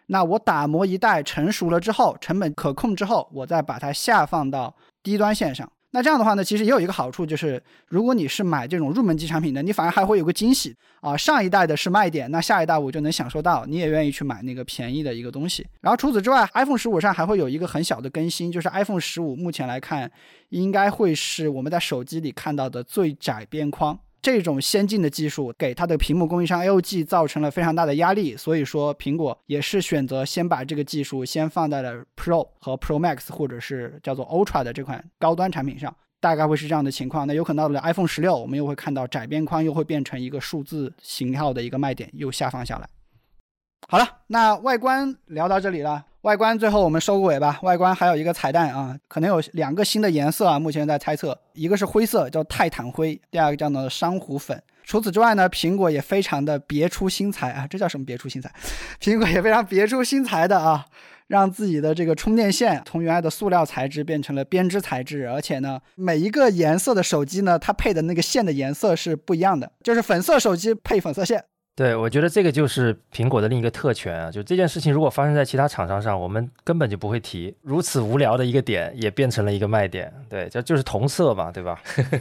[0.06, 5.70] 那我打磨一代成熟了之后，成本可控之后，我再把它下放到低端线上。
[5.96, 11.16] 那这样的话呢，其实也有一个好处，就是如果你是买这种入门级产品的，你反而还会有个惊喜啊。
[11.16, 15.66] 上一代的是卖点，那下一代我就能享受到，你也愿意去买那个便宜的一个东西。
[15.80, 20.12] 然后除此之外，iPhone 十五上还会有一个很小的更新，就是 iPhone 十五目前来看，
[20.50, 23.98] 应该会是我们在手机里看到的最窄边框。
[24.26, 37.24] 这种先进的技术给它的屏幕供应商 LG 造成了非常大的压力，所以说苹果也是选择先把这个技术先放在了 Pro 和 Pro Max 或者是叫做 Ultra 的这款高端产品上，大概会是这样的情况。
[37.24, 42.95] 那有可能到了 iPhone 十六，我们又会看到窄边框又会变成一个数字型号的一个卖点，又下放下来。
[43.88, 46.04] 好了，那外观聊到这里了。
[46.22, 47.60] 外观最后我们收个尾吧。
[47.62, 54.60] 外观还有一个彩蛋啊，可能有两个新的颜色啊，目前在猜测，一个是灰色，叫泰坦灰；第二个叫做珊瑚粉。
[54.82, 58.52] 除此之外呢，苹果也非常的别出心裁啊，这叫什么别出心裁？
[59.00, 60.84] 苹果也非常别出心裁的啊，
[61.28, 71.44] 让自己的这个充电线从原来的塑料材质变成了编织材质，而且呢，每一个颜色的手机呢，它配的那个线的颜色是不一样的，就是粉色手机配粉色线。
[71.76, 74.30] 对，我觉得这个就是苹果的另一个特权啊！
[74.30, 77.54] 就这件事情，如果发生在其他厂商上，我们根本就不会提。
[77.60, 80.10] 如此无聊的一个点，也变成了一个卖点。
[80.26, 81.78] 对，这就是同色嘛，对吧？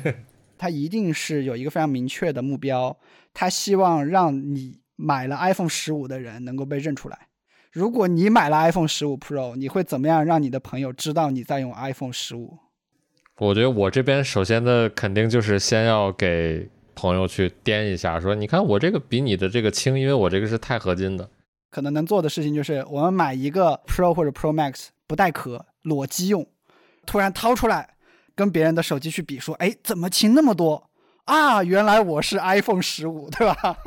[0.60, 2.98] 他一定是有一个非常明确的目标，
[3.34, 7.18] 他希望让你买了 iPhone 十五的人能够被认出来。
[7.72, 12.58] 如果你买了 iPhone 十五 Pro，你会怎么样让你的朋友知道你在用 iPhone 十五？
[13.38, 16.68] 我觉得我这边首先的肯定就是先要给。
[16.96, 21.30] 朋友去掂一下，说你看我这个比你的这个轻，因为我这个是钛合金的。
[21.70, 26.48] 可能能做的事情就是，我们买一个 Pro 或者 Pro Max 不带壳裸机用，
[27.06, 27.90] 突然掏出来
[28.34, 30.90] 跟别人的手机去比，说，哎，怎么轻那么多
[31.26, 31.64] 啊？
[31.64, 33.78] 原来我是 iPhone 十五，对吧？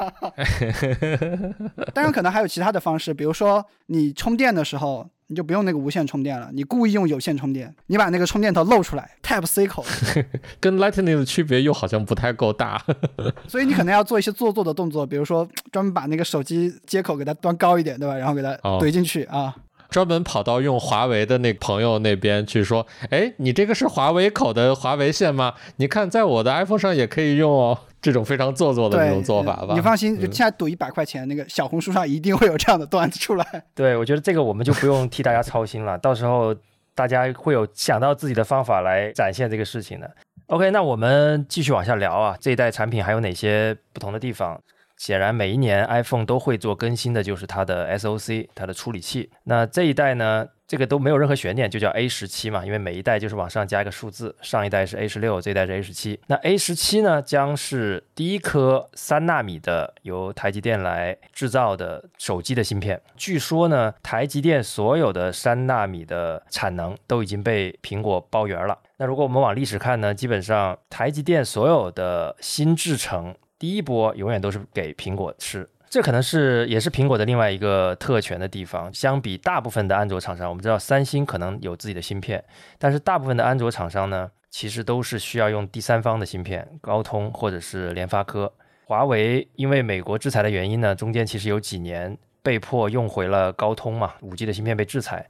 [1.95, 5.09] 当然，可能还有其他的方式，比如说你充电的时候。
[5.29, 9.85] 你就不用那个无线充电了，你故意用有线充电，你把那个充电头露出来，Type C 口，
[10.59, 12.83] 跟 Lightning 的区别又好像不太够大，
[13.47, 18.17] 所以你可能要做一些做作的动作，比如说专门把那个手机接口给它端高一点，对吧？
[18.17, 19.55] 然后给它怼进去啊。
[19.89, 25.55] 专门跑到用华为的那朋友那边去说，哎，你这个是华为口的华为线吗？
[25.77, 27.79] 你看，在我的 iPhone 上也可以用哦。
[28.01, 29.75] 这种非常做作的这种做法吧。
[29.75, 33.45] 你放心，就现在赌一百块钱，那个小红书上一定会有这样的段子出来。
[33.75, 36.55] 对，我觉得这个我们就不用替大家操心了，到时候
[36.95, 40.09] 大家会有想到自己的方法来展现这个事情的。
[40.47, 44.61] OK，那我们继续往下聊啊，这一代产品还有哪些不同的地方？
[44.99, 49.31] 显然，每一年 iPhone 都会做更新的，就是它的 SOC，它的处理器。
[49.45, 54.35] 那这一代呢，这个都没有任何悬念，就叫 A 十七嘛，因为每一代就是往上加一个数字。
[54.43, 56.19] 上一代是 A 十六，这一代是 A 十七。
[56.27, 63.01] 那 A 十七呢，将是第一颗三纳米的由台积电来制造的手机的芯片。
[63.17, 68.77] 据说呢，台积电所有的三纳米的产能都已经被苹果包圆了。
[68.97, 73.33] 那如果我们往历史看呢，基本上台积电所有的新制程。
[73.59, 78.93] 第一波永远都是给苹果吃，这可能是也是苹果的另外一个特权的地方。
[78.95, 82.45] 相比大部分的安卓厂商，我们知道三星可能有自己的芯片，
[82.79, 88.53] 但是大部分的安卓厂商呢，其实都是需要用第三方的芯片，高通或者是联发科。
[88.85, 95.29] 华为因为美国制裁的原因呢，中间其实有几年被迫用回了高通嘛，五 G 的芯片被制裁。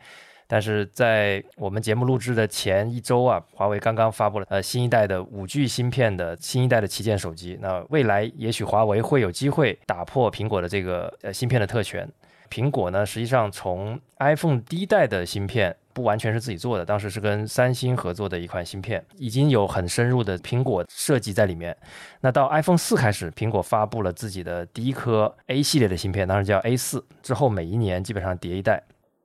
[0.50, 7.58] 但是在我们节目录制的前一周啊，华为刚刚发布了呃新一代的五 G 芯片的新一代的旗舰手机。
[7.60, 12.10] 那未来也许华为会有机会打破苹果的这个呃芯片的特权。
[12.50, 21.76] 苹果呢，实际上从 iPhone 第一代的芯片不完全是自己做的，当时是跟三星合作的一款芯片，已经有很深入的苹果设计在里面。
[22.22, 28.82] 那到 iPhone 四开始，苹果发布了自己的第一颗 A 系列的芯片，当时叫 A 四，之后每一年基本上叠一代。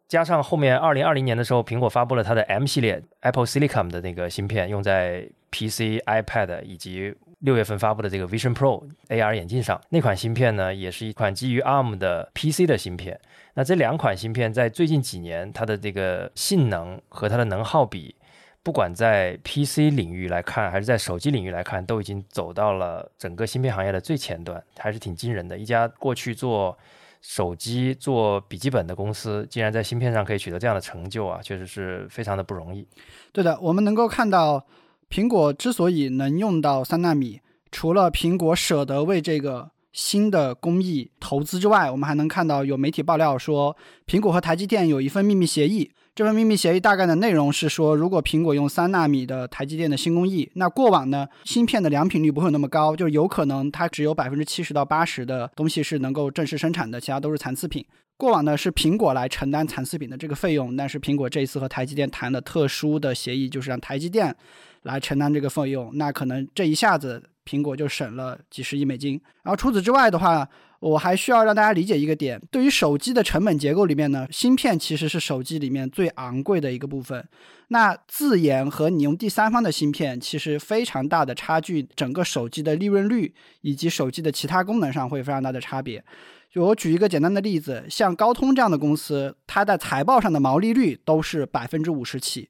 [0.07, 9.79] 加上后面二零二零年的时候，苹果发布了它的 M 系列 Apple Silicon 的那个芯片，用在 PC、iPad 以及六月份发布的这个 Vision Pro AR 眼镜上。
[9.89, 13.19] 那款芯片呢，也是一款基于 ARM 的 PC 的芯片。
[13.55, 18.15] 那这两款芯片在最近几年，它的这个性能和它的能耗比，
[18.63, 25.57] 不管在 PC 领域来看，还是在手机领域来看，都已经走到了整个芯片行业的最前端，还是挺惊人的。
[25.57, 26.77] 一家过去做
[27.23, 32.85] 手机做笔记本的公司，竟然在芯片上可以取得这样的成就啊，确实是非常的不容易。
[33.31, 34.67] 对的，我们能够看到，
[35.09, 37.39] 苹果之所以能用到三纳米，
[37.71, 57.83] 除了苹果舍得为这个新的工艺投资之外，我们还能看到有媒体爆料说，苹果和台积电有一份秘密协议，这份秘密协议大概的内容是说，如果苹果用三纳米的台积电的新工艺，那过往呢，芯片的良品率不会那么高，就有可能它只有百分之七十到八十的东西是能够正式生产的，其他都是残次品。
[58.15, 64.35] 过往呢是苹果来承担残次品的这个费用，但是苹果这一次和台积电谈的特殊的协议，就是让台积电
[64.83, 69.19] 来承担这个费用，那可能这一下子苹果就省了几十亿美金。
[69.41, 70.47] 然后除此之外的话，
[70.83, 77.25] 我还需要让大家理解一个点，对于手机的成本结构里面呢，芯片其实是手机里面最昂贵的一个部分。
[77.69, 86.03] 那自研和你用第三方的芯片，其实非常大的差距，整个手机的利润率以及手机的其他功能上会非常大的差别。
[86.51, 92.49] 就我举一个简单的例子，像高通这样的公司，它在财报上的毛利率都是百分之五十起。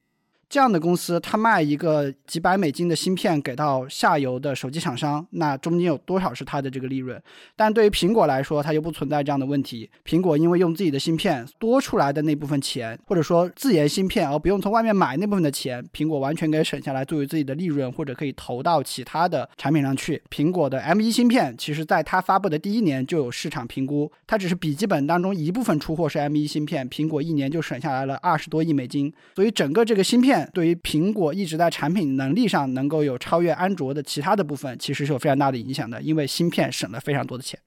[0.53, 7.19] 这样的公司，它卖一个几百美金的芯片给到下游的手机厂商，那中间有多少是它的这个利润？
[7.55, 9.89] 但对于苹果来说，它就不存在这样的问题。
[10.05, 20.21] 苹果因为用自己的芯片多出来的那部分钱，或者说自研芯片而不用从外面买那部分的钱，苹果完全可以省下来作为自己的利润，或者可以投到其他的产品上去。
[20.29, 29.11] 苹果的 M1 芯片，其实在它发布的第一年就有市场评估，它只是笔记本当中一部分出货是 M1 芯片，苹果一年就省下来了二十多亿美金。
[29.35, 30.42] 所以整个这个芯片。
[30.53, 37.59] 对于苹果一直在产品能力上能够有超越安卓的其他的部分，其实是有非常大的影响的，因为芯片省了非常多的钱。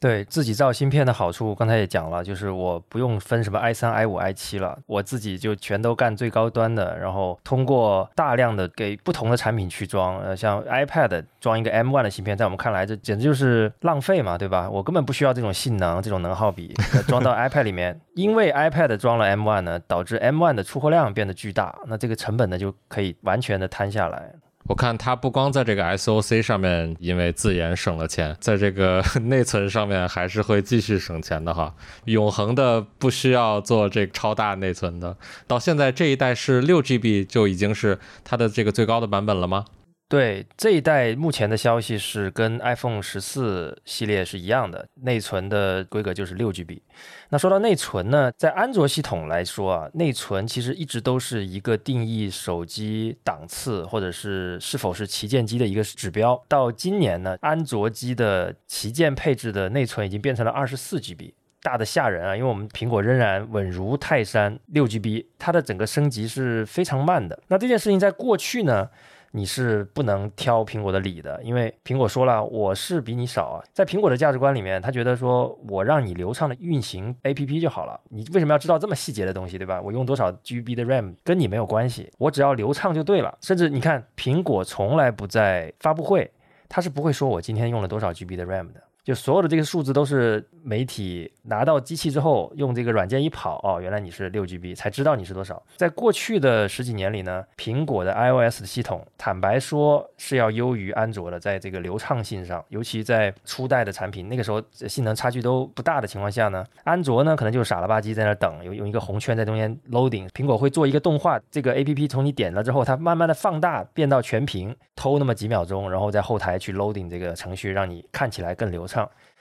[0.00, 14.70] 对自己造芯片的好处，刚才也讲了，就是我不用分什么 i 三、i 五、i 七了，我自己就全都干最高端的，然后通过大量的给不同的产品去装，呃，像 iPad 装一个 M1 的芯片，在我们看来这简直就是浪费嘛，对吧？
[14.70, 16.72] 我根本不需要这种性能、这种能耗比
[17.08, 24.32] 装到 iPad 里面，因为 iPad 装了 M1 呢，导致 M1 的出货量变得巨大，那这个成本呢就可以完全的摊下来。
[24.68, 31.74] 我看它不光在这个 SOC 上面，因为自研省了钱，在这个 内存上面还是会继续省钱的哈。
[32.04, 35.16] 永恒的不需要做这超大内存的，
[35.46, 39.64] 到现在这一代是六 GB 就已经是它的这个最高的版本了吗？
[40.08, 46.80] 对这一代目前的消息是跟 iPhone 十四系列是一样的，内存的规格就是六 GB。
[47.28, 56.42] 那说到内存呢，在安卓系统来说啊，内存其实一直都是一个定义手机档次或者是是否是旗舰机的一个指标。
[56.48, 62.34] 到今年呢，安卓机的旗舰配置的内存已经变成了二十四 GB，大的吓人啊！
[62.34, 67.38] 因为我们苹果仍然稳如泰山，六 GB，它的整个升级是非常慢的。
[67.48, 68.88] 那这件事情在过去呢？
[69.30, 73.64] 你是不能挑苹果的理的，因为苹果说了，我是比你少啊。
[73.72, 79.80] 在苹果的价值观里面，他觉得说我让你流畅的运行 APP 就好了，你为什么要知道这么细节的东西，对吧？
[79.80, 83.36] 我用多少 GB 的 RAM 跟你没有关系，我只要流畅就对了。
[83.40, 86.30] 甚至你看，苹果从来不在发布会，
[86.68, 88.82] 他是不会说我今天用了多少 GB 的 RAM 的。
[89.08, 95.62] 就所有的这个数字都是媒体拿到机器之后，用这个软件一跑，哦，原来你是六 GB，才知道你是多少。
[95.76, 118.97] 在过去的十几年里呢，苹果的 iOS 的系统，坦白说是要优于安卓的，在这个流畅性上，尤其在初代的产品，那个时候性能差距都不大的情况下呢，安卓呢可能就傻了吧唧在那等，有用一个红圈在中间 loading，苹果会做一个动画，这个 APP 从你点了之后，它慢慢的放大变到全屏，偷那么几秒钟，然后在后台去 loading 这个程序，让你看起来更流畅。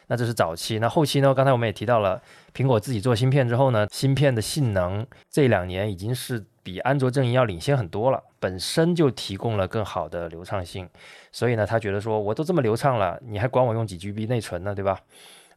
[0.07, 1.33] 那这是早期，那后期呢？
[1.33, 2.21] 刚才我们也提到了，
[2.55, 10.87] 苹果自己做芯片之后呢，芯片的性能这两年已经是比安卓阵营要领先很多了，本身就提供了更好的流畅性，
[11.33, 14.97] 所以呢，他觉得说我都这么流畅了，你还管我用几 GB 内存呢，对吧？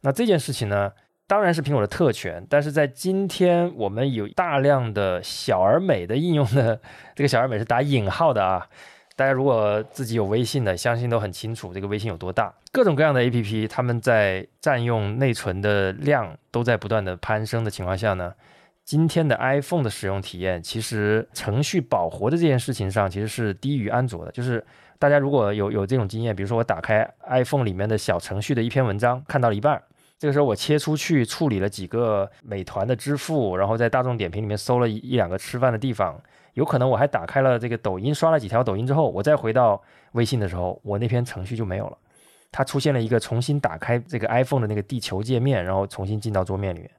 [0.01, 0.91] 那这件事情呢，
[1.27, 6.81] 当然是苹果的特权，但是在今天我们有大量的小而美的应用的，
[7.15, 8.67] 这个小而美是打引号的啊。
[9.21, 12.51] 大家如果自己有微信的，相信都很清楚这个微信有多大。
[12.71, 18.33] 各种各样的 APP，他们在占用内存的量都在不断的攀升的情况下呢，
[18.83, 24.31] 今天的 iPhone 的使用体验，其实程序保活的这件事情上，其实是低于安卓的。
[24.31, 24.65] 就是
[24.97, 29.79] 大家如果有有这种经验，比如说我打开 iPhone 里面的小程序的一篇文章，看到了一半，
[30.17, 36.19] 这个时候我切出去处理了几个美团的支付，然后在大众点评里面搜了一一两个吃饭的地方。
[36.53, 39.81] 有可能我还打开了这个抖音，刷了几条抖音之后，我再回到
[40.13, 41.97] 微信的时候，我那篇程序就没有了。
[42.51, 46.91] 它出现了一个重新打开这个 iPhone 的那个地球界面，然后重新进到桌面里面。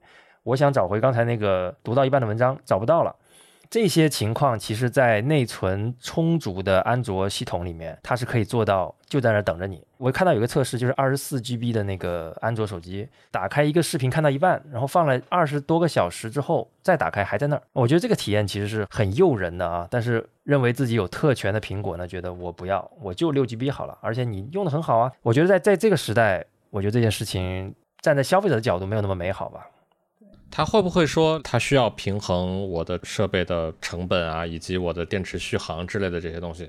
[0.42, 3.14] 我想找回刚才那个读到一半的文章，找不到了。
[3.72, 9.82] 这些情况其实，在内存充足的安卓系统里面，它是可以做到，就在那等着你。
[9.96, 17.62] 我看到有个测试，就是二十四 GB 的那个安卓手机，打开一个视频看到一半，然后放了二十多个小时之后再打开还在那儿。
[17.72, 19.88] 我觉得这个体验其实是很诱人的啊。
[19.90, 25.10] 但是认为自己有特权的苹果呢，觉得我不要，我就六 GB 好了，而且你用的很好啊。
[25.22, 29.66] 我觉得在在这个时代，我觉得这件事情站在消费者的角度没有那么美好吧。
[30.52, 36.68] 他会不会说他需要平衡我的设备的成本啊，以及我的电池续航之类的这些东西？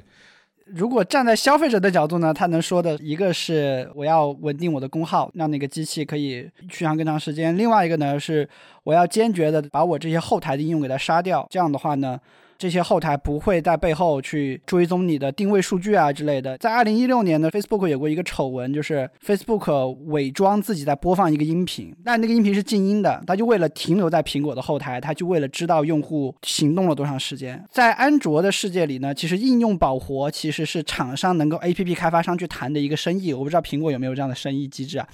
[0.66, 8.48] 如果站在消费者的角度呢，他能说的一个是我要稳定我的功耗，让那个机器可以续航更长时间；另外一个呢是
[8.86, 11.46] 我要坚决的把我这些后台的应用给它杀掉。
[11.52, 12.18] 这样的话呢。
[12.64, 16.58] 这些后台不会在背后去追踪你的定位数据啊之类的。
[16.60, 27.62] 在二零一六年呢，Facebook 有过一个丑闻，就是 Facebook 伪装自己在播放一个音频，但那个音频是静音的，他就为了停留在苹果的后台，他就为了知道用户行动了多长时间。
[27.70, 35.06] 在安卓的世界里呢，其实应用保活其实是厂商能够 APP 开发商去谈的一个生意，我不知道苹果有没有这样的生意机制啊。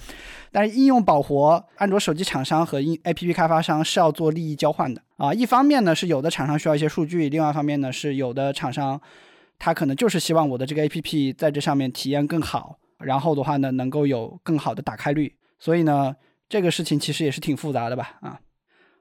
[0.52, 5.32] 但是应用保活，安卓手机厂商和应 APP 开发商是要做利益交换的啊。
[5.32, 9.00] 一方面呢是有的厂商需要一些数据，另外一方面呢是有的厂商，
[9.58, 15.36] 他可能就是希望我的这个 APP 在这上面体验更好，然后的话呢能够有更好的打开率。
[15.58, 16.16] 所以呢
[16.48, 18.40] 这个事情其实也是挺复杂的吧啊。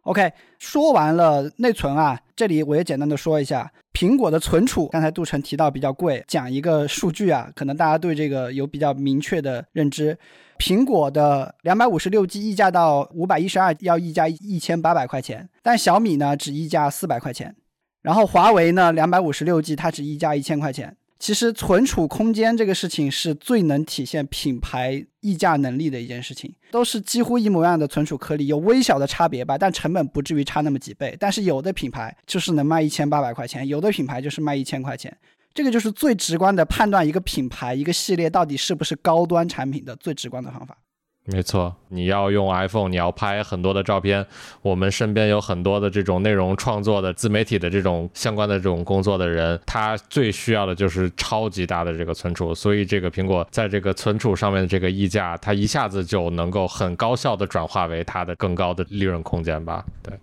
[0.03, 4.87] OK，说完了内存啊，这里我也简单的说一下苹果的存储。
[4.87, 10.17] 刚才杜成提到比较贵，讲一个数据啊，可能大家对这个有比较明确的认知。
[10.59, 17.55] 苹果的两百五十六 G 溢价到五百一十二要溢价一千八百块钱，但小米呢只溢价四百块钱，
[18.01, 20.95] 然后华为呢两百五十六 G 它只溢价一千块钱。
[21.17, 31.17] 其实存储空间这个事情是最能体现品牌溢价能力的一件事情，都是几乎一模一样的存储颗粒，有微小的差别吧，但成本不至于差那么几倍。
[31.19, 35.17] 但是有的品牌就是能卖一千八百块钱，有的品牌就是卖一千块钱。
[35.53, 40.77] 这个就是最直观的判断一个品牌、一个系列到底是不是高端产品的最直观的方法。
[41.25, 44.25] 没错，你要用 iPhone，你要拍很多的照片。
[44.63, 52.55] 我们身边有很多的这种内容创作的自媒体的这种相关的这种工作的人，他最需要的就是超级大的这个存储。
[52.55, 59.85] 所以，这个苹果在这个存储上面的这个溢价，它一下子就能够很高效的转化为它的更高的利润空间吧？
[60.01, 60.13] 对。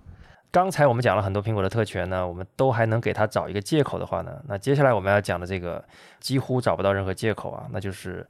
[0.56, 5.84] 刚才我们讲了很多苹果的特权呢，我们都还能给它找一个借口的话呢，那接下来我们要讲的这个
[6.18, 8.26] 几乎找不到任何借口啊，那就是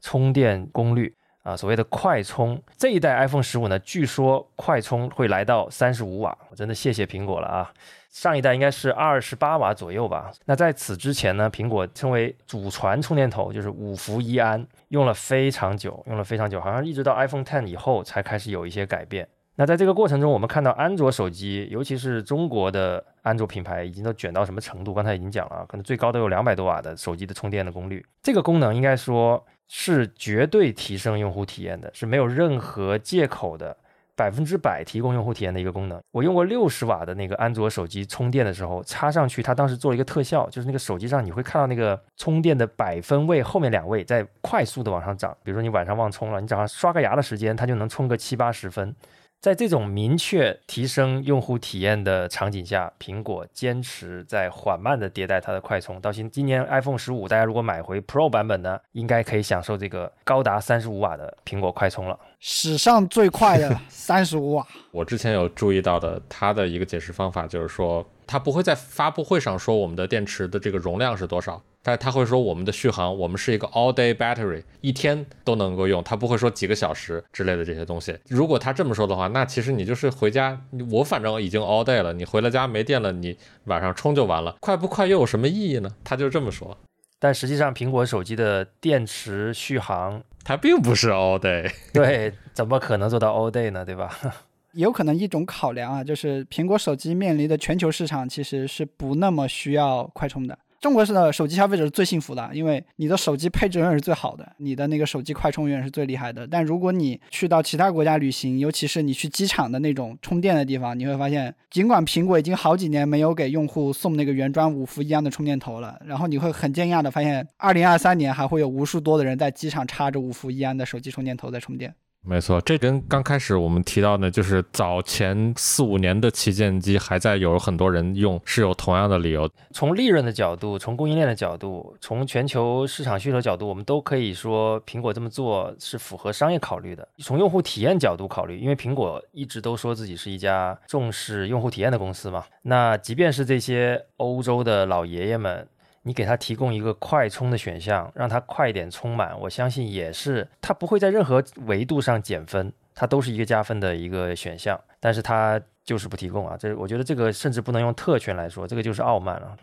[0.00, 1.14] 充电功率
[1.44, 2.60] 啊，所谓的快充。
[2.76, 7.72] 这一代 iPhone 十五呢，据说快充会来到三十五瓦，我真的谢谢苹果了啊。
[8.10, 10.32] 上一代应该是二十八瓦左右吧。
[10.46, 19.28] 那在此之前呢，苹果称为祖传充电头，就是五伏一安，用了非常久，用了非常久，好像一直到 iPhone Ten 以后才开始有一些改变。
[19.60, 24.94] 那在这个过程中，我们看到安卓手机，尤其是中国的安卓品牌，已经都卷到什么程度？
[24.94, 28.06] 刚才已经讲了，可能最高都有两百多瓦的手机的充电的功率。
[28.22, 33.76] 这个功能应该说是绝对提升用户体验的，是没有任何借口的，
[34.14, 36.00] 百分之百提供用户体验的一个功能。
[36.12, 45.36] 我用过六十瓦的那个安卓手机充电的时候，插上去，它当时做了一个特效，就是那个手机上你会看到那个充电的百分位后面两位在快速的往上涨。
[45.42, 48.94] 比如说你晚上忘充了，你早上刷个牙的时间，它就能充个七八十分。
[49.40, 56.00] 在这种明确提升用户体验的场景下，苹果坚持在缓慢的迭代它的快充。
[56.00, 64.66] 到今今年 iPhone 十五，大家如果买回 Pro 版本呢，应该可以享受这个高达三十五瓦的苹果快充了，史上最快的 三十五瓦。
[64.90, 71.62] 我之前有注意到的，它的一个解释方法就是说，它不会在发布会上说我们的电池的这个容量是多少。
[71.80, 76.04] 但他会说我们的续航，我们是一个 all day battery，一天都能够用。
[76.04, 78.18] 他不会说几个小时之类的这些东西。
[78.28, 80.60] 如果他这么说的话，那其实你就是回家，
[80.90, 83.34] 我反正已经 all day 了，你回了家没电了，你
[83.64, 84.56] 晚上充就完了。
[84.60, 85.88] 快不快又有什么意义呢？
[86.04, 86.76] 他就这么说。
[87.18, 91.70] 但实际上，苹果手机的电池续航它并不是 all day。
[91.92, 93.84] 对，怎么可能做到 all day 呢？
[93.84, 94.10] 对吧？
[94.72, 100.56] 有可能一种考量啊，就是苹果手机面临的全球市场其实是不那么需要快充的。
[100.80, 106.46] 中国式的手机消费者是最幸福的，因为你的手机配置永远是最好的，你的那个手机快充永远是最厉害的。
[106.46, 121.92] 但如果你去到其他国家旅行，尤其是你去机场的那种充电的地方，你会发现，尽管苹果已经好几年没有给用户送那个原装五伏一安的充电头了，然后你会很惊讶的发现，二零二三年还会有无数多的人在机场插着五伏一安的手机充电头在充电。
[122.28, 129.50] 没错，这跟刚开始我们提到的，就是早前四五年的旗舰机还在有很多人用，是有同样的理由。
[129.72, 137.08] 从利润的角度，从供应链的角度，从全球市场需求角度，我们都可以说苹果这么做是符合商业考虑的。
[137.16, 145.66] 从用户体验角度考虑，因为苹果一直都说自己是一家重视用户体验的公司嘛，那即便是这些欧洲的老爷爷们。
[146.08, 154.80] 你给他提供一个快充的选项，让他快一点充满，我相信也是他不会在任何维度上减分，它都是一个加分的一个选项。
[154.98, 159.54] 但是它就是不提供啊，这我觉得这个甚至不能用特权来说，这个就是傲慢了。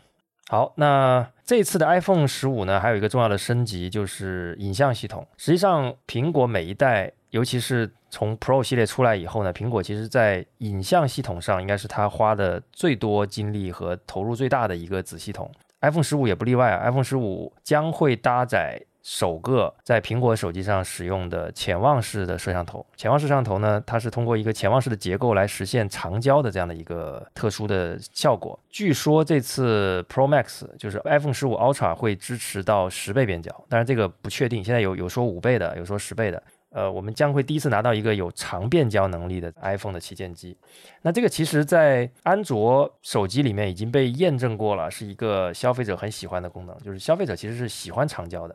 [0.47, 5.27] 好，那这次的 iPhone 十五呢，还有一个重要的升级就是影像系统。
[5.38, 7.11] 实际上，苹果每一代。
[7.31, 15.51] 尤其是从 Pro 系列出来以后呢，苹果其实在影像系统上应该是它花的最多精力和投入最大的一个子系统。
[15.90, 18.82] iPhone 十五也不例外啊，iPhone 十五将会搭载。
[19.07, 28.60] 首个在苹果手机上使用的潜望式的摄像头，潜望式摄像头呢，它是通过一个潜望式的结构来实现长焦的这样的一个特殊的效果。
[28.68, 36.41] 据说这次 Pro Max 就是 iPhone 十五 Ultra 会支持到十倍变焦，但是这个不确定，现在有有说五倍的，有说十倍的。
[36.76, 40.57] 呃，我们将会第一次拿到一个有长变焦能力的 iPhone 的旗舰机。
[41.03, 48.53] 那这个其实，在安卓手机里面已经被验证过了，是一个消费者很喜欢的功能，就是消费者其实是喜欢长焦的。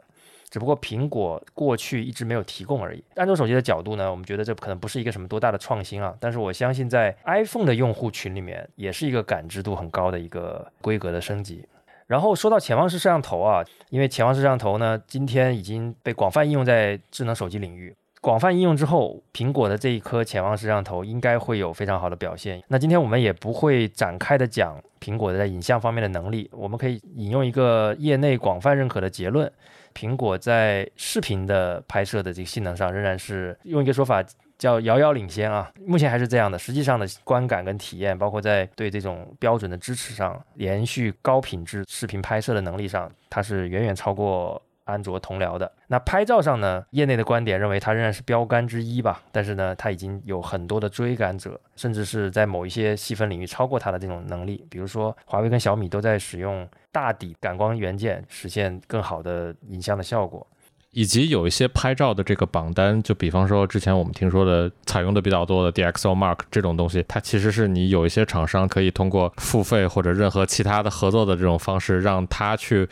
[0.51, 3.03] 只不过苹果过去一直没有提供而已。
[3.15, 6.15] 安卓手机的角度呢，我们觉得这可能不是一个什么多大的创新啊。
[6.21, 11.67] 但是我相信在 iPhone 的用户群里面，也是一个感知度很高的一个规格的升级。
[12.07, 17.97] 然后说到潜望式摄像头啊，因为潜望式摄像头呢，今天已经被广泛应用在智能手机领域。
[18.21, 22.63] 广泛应用之后，苹果的这一颗潜望摄像头应该会有非常好的表现。
[22.69, 29.51] 那今天我们也不会展开的讲苹果的在影像方面的能力，我们可以引用一个业内广泛认可的结论。
[29.95, 34.23] 苹果在视频的拍摄的这个性能上，仍然是用一个说法
[34.59, 35.73] 叫遥遥领先啊。
[35.87, 44.61] 目前还是这样的，实际上的观感跟体验，包括在对这种标准的支持上，连续高品质视频拍摄的能力上，它是远远超过。
[44.91, 54.65] 安卓同僚的那拍照上呢，业内的观点认为它仍然是标杆之一吧，但是呢，它已经有很多的追赶者，甚至是在某一些细分领域超过它的这种能力。
[54.71, 60.47] 比如说，华为跟小米都在使用大底感光元件，实现更好的影像的效果。
[60.93, 72.89] 以及有一些拍照的这个榜单，就比方说之前我们听说的采用的比较多的 DxO Mark 这种东西，它其实是你有一些厂商可以通过付费或者任何其他的合作的这种方式，让它去。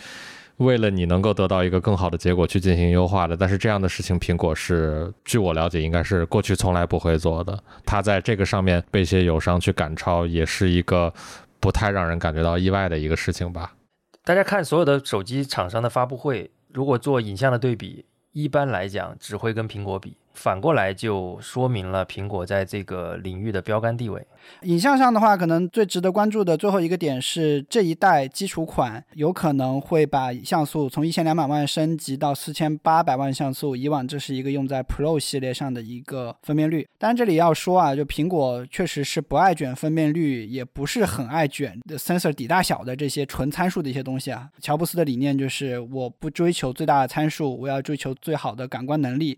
[0.59, 7.59] 为了你能够得到一个更好的结果去进行优化的，但是这样的事情苹果是，据我了解，应该是过去从来不会做的。
[7.87, 11.13] 它在这个上面被一些友商去赶超，也是一个
[11.61, 13.75] 不太让人感觉到意外的一个事情吧。
[14.25, 20.17] 大家看所有的手机厂商的发布会，如果做影像的对比，一般来讲只会跟苹果比。
[20.39, 24.25] 反过来就说明了苹果在这个领域的标杆地位。
[24.63, 33.75] 影像上的话，可能最值得关注的最后一个点是，这一代基础款有可能会把像素从一千两百万升级到四千八百万像素。
[33.75, 36.87] 以往这是一个用在 Pro 系列上的一个分辨率。
[36.99, 44.49] 当然这里要说啊，就苹果确实是不爱卷分辨率，也不是很爱卷 sensor 底大小的这些纯参数的一些东西啊。
[44.61, 49.37] 乔布斯的理念就是，我不追求最大的参数，我要追求最好的感官能力。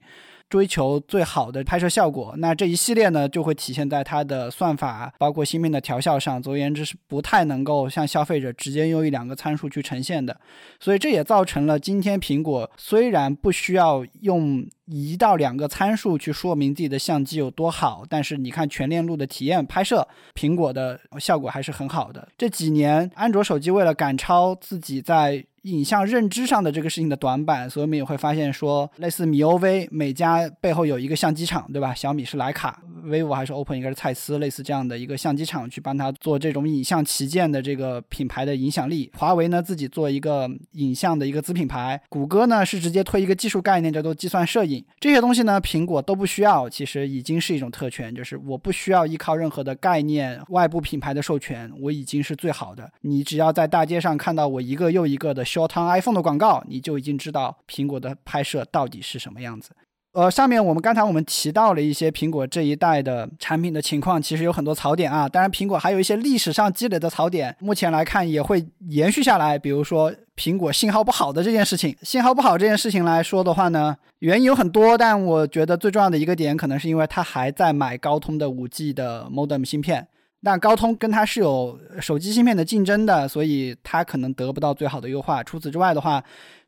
[0.50, 6.42] 追求最好的拍摄效果，那这一系列呢就会体现在它的算法，包括芯片的调校上。
[6.42, 10.38] 总而言之，是不太能够向消费者直接用一两个参数去呈现的。
[10.80, 22.26] 所以这也造成了今天苹果虽然不需要用一到两个参数去说明自己的相机有多好，但是你看全链路的体验拍摄，苹果的效果还是很好的。
[22.36, 31.94] 这几年安卓手机为了赶超自己在影像认知上的这个事情的短板，所以我们也会发现说，类似米 OV 每家背后有一个相机厂，对吧？
[31.94, 39.10] 小米是徕卡，vivo 还是 OPPO 应该是蔡司，类似这样的一个相机厂去帮他做这种影像旗舰的这个品牌的影响力。
[39.16, 52.90] 华为呢自己做一个影像的一个子品牌，谷歌呢是直接推一个技术概念叫做计算摄影，这些东西呢苹果都不需要，其实已经是一种特权，就是我不需要依靠任何的概念、外部品牌的授权，我已经是最好的。
[53.02, 55.44] 你只要在大街上看到我一个又一个的。
[55.50, 59.70] Short on iPhone 的广告，你就已经知道苹果的拍摄到底是什么样子。
[60.12, 65.28] 呃，上面我们刚才我们提到了一些苹果这一代的产品的情况，其实有很多槽点啊。
[65.28, 69.56] 当然，苹果还有一些历史上积累的槽点，目前来看也会延续下来。
[69.56, 80.08] 比如说，苹果信号不好的这件事情，信号不好这件事情来说的话呢，原因有很多，但我觉得最重要的一个点，可能是因为它还在买高通的五 G 的 modem 芯片。
[80.42, 85.42] 但高通跟它是有手机芯片的竞争的，所以它可能得不到最好的优化。
[85.44, 86.22] 除此之外的话，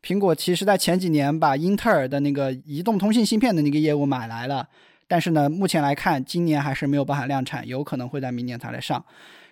[0.04, 4.68] 苹果其实在前几年把英特尔的那个移动通信芯片的那个业务买来了，
[5.08, 9.02] 但是呢，目前来看，今年还是没有办法量产，有可能会在明年才来上。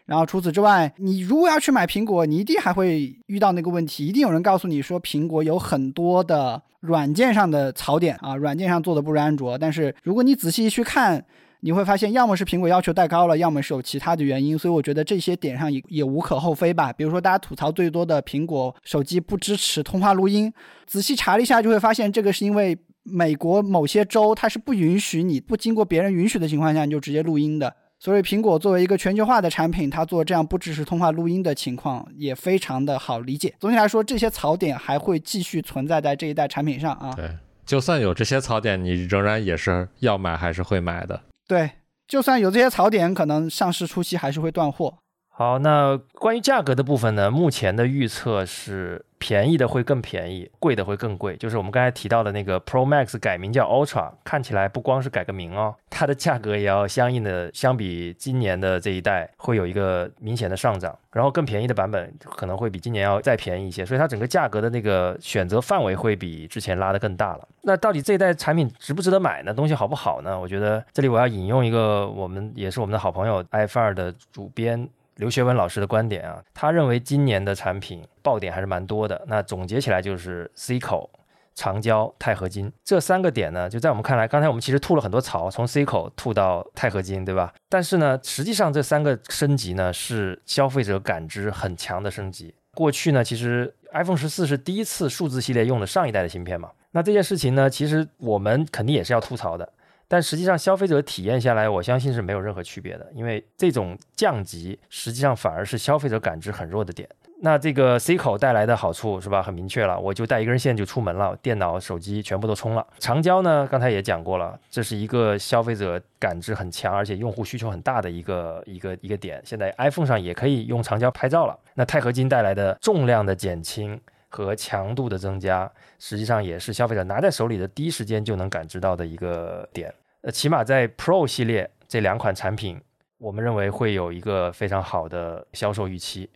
[0.04, 9.56] 然后除此之外，你如果要去买苹果，你一定还会遇到那个问题，一定有人告诉你说苹果有很多的软件上的槽点啊，软件上做的不如安卓。
[9.56, 11.24] 但是如果你仔细去看，
[11.62, 16.92] 你会发现，要么是苹果要求太高了，要么是有其他的原因，所以我觉得这些点上也也无可厚非吧。
[16.92, 20.52] 比如说，大家吐槽最多的苹果手机不支持通话录音，
[20.86, 27.74] 仔细查了一下，就会发现这个是因为美国某些州它是不允许你不经过别人允许的情况下你就直接录音的。
[27.98, 33.54] 所以，苹果作为一个全球化的产品，它做这样不支持通话录音的情况也非常的好理解。
[33.60, 37.12] 总体来说，这些槽点还会继续存在在这一代产品上啊。
[37.14, 37.30] 对。
[37.66, 41.20] 就算有这些槽点，你仍然也是要买还是会买的。
[41.50, 41.68] 对，
[42.06, 44.98] 就算有这些槽点，可能上市初期还是会断货。
[45.32, 47.30] 好，那关于价格的部分呢？
[47.30, 51.34] 目前的预测是便宜的会更便宜，贵的会更贵。
[51.36, 60.94] 就是我们刚才提到的那个 Pro Max 改名叫 Ultra，看起来不光是改个名哦，它的价格也要相应的相比今年的这一代会有一个明显的上涨。
[61.10, 67.48] 然后更便宜的版本可能会比今年要再便宜一些，所以它整个价格的那个选择范围会比之前拉得更大了。
[67.62, 69.54] 那到底这一代产品值不值得买呢？
[69.54, 70.38] 东西好不好呢？
[70.38, 74.86] 我觉得这里我要引用一个我们也是我们的好朋友 iFAR 的主编。
[75.20, 79.22] 刘学文老师的观点啊，他认为今年的产品爆点还是蛮多的。
[79.28, 81.10] 那总结起来就是 C 口、
[81.54, 87.52] 长焦、钛合金这三个点呢，就在我们看来，刚才我们其实吐了很多槽，从 C 口吐到钛合金，对吧？
[87.68, 92.54] 但是呢，实际上这三个升级呢，是消费者感知很强的升级。
[92.74, 99.70] 过去呢，其实 iPhone 十四是第一次数字系列用的上一代的芯片嘛，那这件事情呢，其实我们肯定也是要吐槽的。
[100.12, 107.08] 但实际上，消费者体验下来，我相信是没有任何区别的，因为这种降级实际上反而是消费者感知很弱的点。
[107.42, 109.40] 那这个 C 口带来的好处是吧？
[109.40, 112.84] 很明确了，我就带一根线就出门了，电脑、手机全部都充了。
[112.98, 119.40] 长焦呢，刚才也讲过了，这是一个消费者感知很强，而且用户需求很大的一个一个一个点。
[119.44, 121.56] 现在 iPhone 上也可以用长焦拍照了。
[121.74, 125.70] 那钛合金带来的重量的减轻和强度的增加，
[126.00, 129.94] 实际上也是消费者拿在手里的第一时间就能感知到的一个点。
[130.22, 132.80] 呃，起码在 Pro 系列这两款产品，
[133.18, 136.28] 我们认为会有一个非常好的销售预期。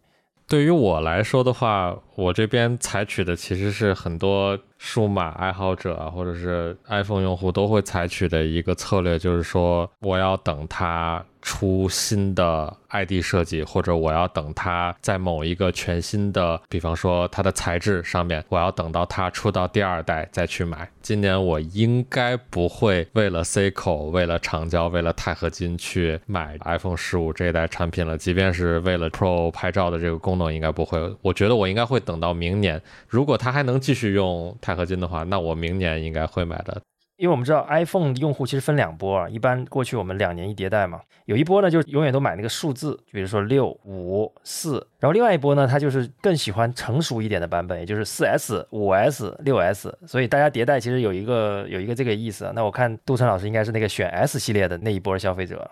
[0.47, 11.25] 对于我来说的话，我这边采取的其实是很多数码爱好者或者是 iPhone 用户都会采取的一个策略，就是说我要等它。
[11.47, 20.89] 出新的 ID 设计，或者我要等它在某一个全新的，比方说它的材质上面，我要等到它出到第二代再去买。
[21.03, 28.17] 今年我应该不会为了 C 口、为了长焦、为了钛合金去买 iPhone 十五这一代产品了。
[28.17, 31.15] 即便是为了 Pro 拍照的这个功能，应该不会。
[31.21, 36.81] 我觉得我应该会等到明年，如果它还能继续用钛合金的话，那我明年应该会买的。
[37.17, 52.51] 因为我们知道 iPhone 用户其实分两波啊，一般过去我们两年一迭代嘛，有一波呢就永远都买那个数字，比如说六五四，然后另外一波呢，他就是更喜欢成熟一点的版本，也就是四 S、五 S、六 S，所以大家迭代其实有一个有一个这个意思。
[52.53, 55.71] 那我看杜晨老师应该是那个选 S 系列的那一波消费者。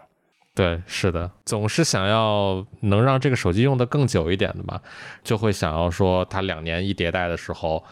[0.55, 4.81] 对，是的，总是想要能让这个手机用的更久一点的嘛，
[5.25, 7.83] 就会想要说它两年一迭代的时候。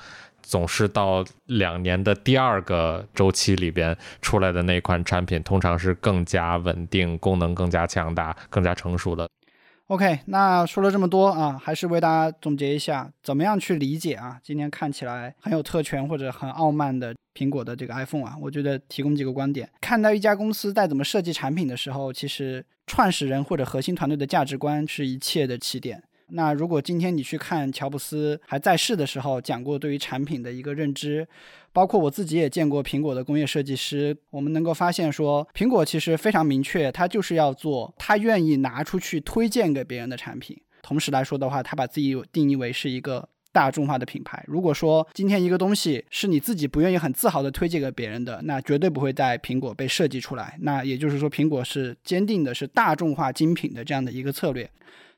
[0.43, 9.29] 总是到两年的第二个周期里边出来的那款产品，通常是更加稳定、功能更加强大、更加成熟的。
[9.89, 14.39] OK，那说了这么多啊，还是为大家总结一下，怎么样去理解啊？
[14.41, 19.69] 今天看起来很有特权或者很傲慢的苹果的这个 iPhone 啊，我觉得提供几个观点。
[19.81, 26.01] 看到一家公司在怎么设计产品的时候，其实创始人或者核心团队的价值观是一切的起点。
[26.33, 31.27] 那如果今天你去看乔布斯还在世的时候讲过对于产品的一个认知，
[31.73, 40.61] 包括我自己也见过苹果的工业设计师，我们能够发现说，苹果其实非常明确，它就是要做他愿意拿出去推荐给别人的产品。
[40.83, 44.43] 同时来说的话，他把自己定义为是一个大众化的品牌。
[44.47, 50.57] 如果说今天一个东西是你自己不愿意很自豪的推荐给别人的，那绝对不会在苹果被设计出来。
[50.63, 54.69] 那也就是说，苹果是坚定的是大众化精品的这样的一个策略。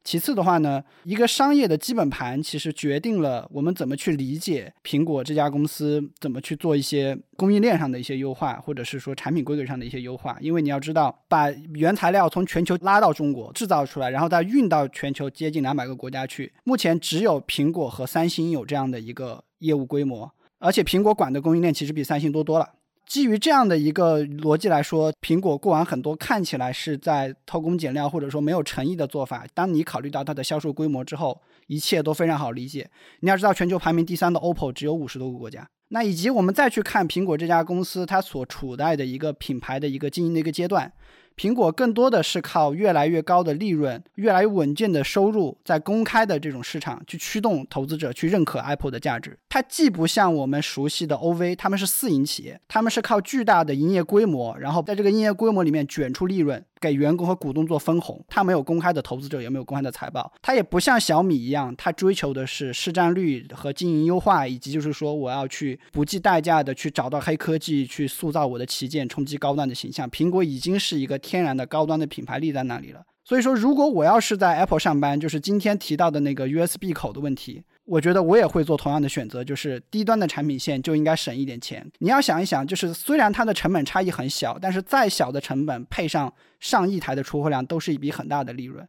[0.04, 10.36] 其次的话呢，一个商业的基本盘其实决定了我们怎么去理解苹果这家公司怎么去做一些供应链上的一些优化，或者是说产品规格上的一些优化。
[10.40, 22.68] 因为你要知道，把原材料从全球拉到中国制造出来，然后再运到全球接近两百个国家去，目前只有苹果和三星有这样的一个业务规模，而且苹果管的供应链其实比三星多多了。
[23.06, 32.88] 基于这样的一个逻辑来说，苹果过往很多看起来是在偷工减料或者说没有诚意的做法，当你考虑到它的销售规模之后，一切都非常好理解。
[33.20, 35.68] 你要知道，全球排名第三的 OPPO 只有五十多个国家。
[35.88, 40.90] 那以及我们再去看苹果这家公司，它所处在的一个品牌的一个经营的一个阶段。
[41.36, 49.38] 苹果更多的是靠越来越高的利润、越来越稳健的收入，在公开的这种市场去驱动投资者去认可 Apple 的价值。
[49.48, 56.64] 它既不像我们熟悉的 OV，他们是私营企业，他们是靠巨大的营业规模，然后在这个营业规模里面卷出利润。
[56.82, 70.10] 给员工和股东做分红，他没有公开的投资者，也没有公开的财报，他也不像小米一样，他追求的是市占率和经营优化，以及就是说我要去不计代价的去找到黑科技，去塑造我的旗舰，冲击高端的形象。
[70.10, 81.88] 苹果已经是一个天然的高端的品牌立在那里了，所以说，如果我要是在 Apple 上班，就是今天提到的那个 USB 口的问题，我觉得我也会做同样的选择，就是低端的产品线就应该省一点钱。
[82.00, 88.86] 你要想一想，就是虽然它的成本差异很小，但是再小的成本配上上亿台的出货量，都是一笔很大的利润。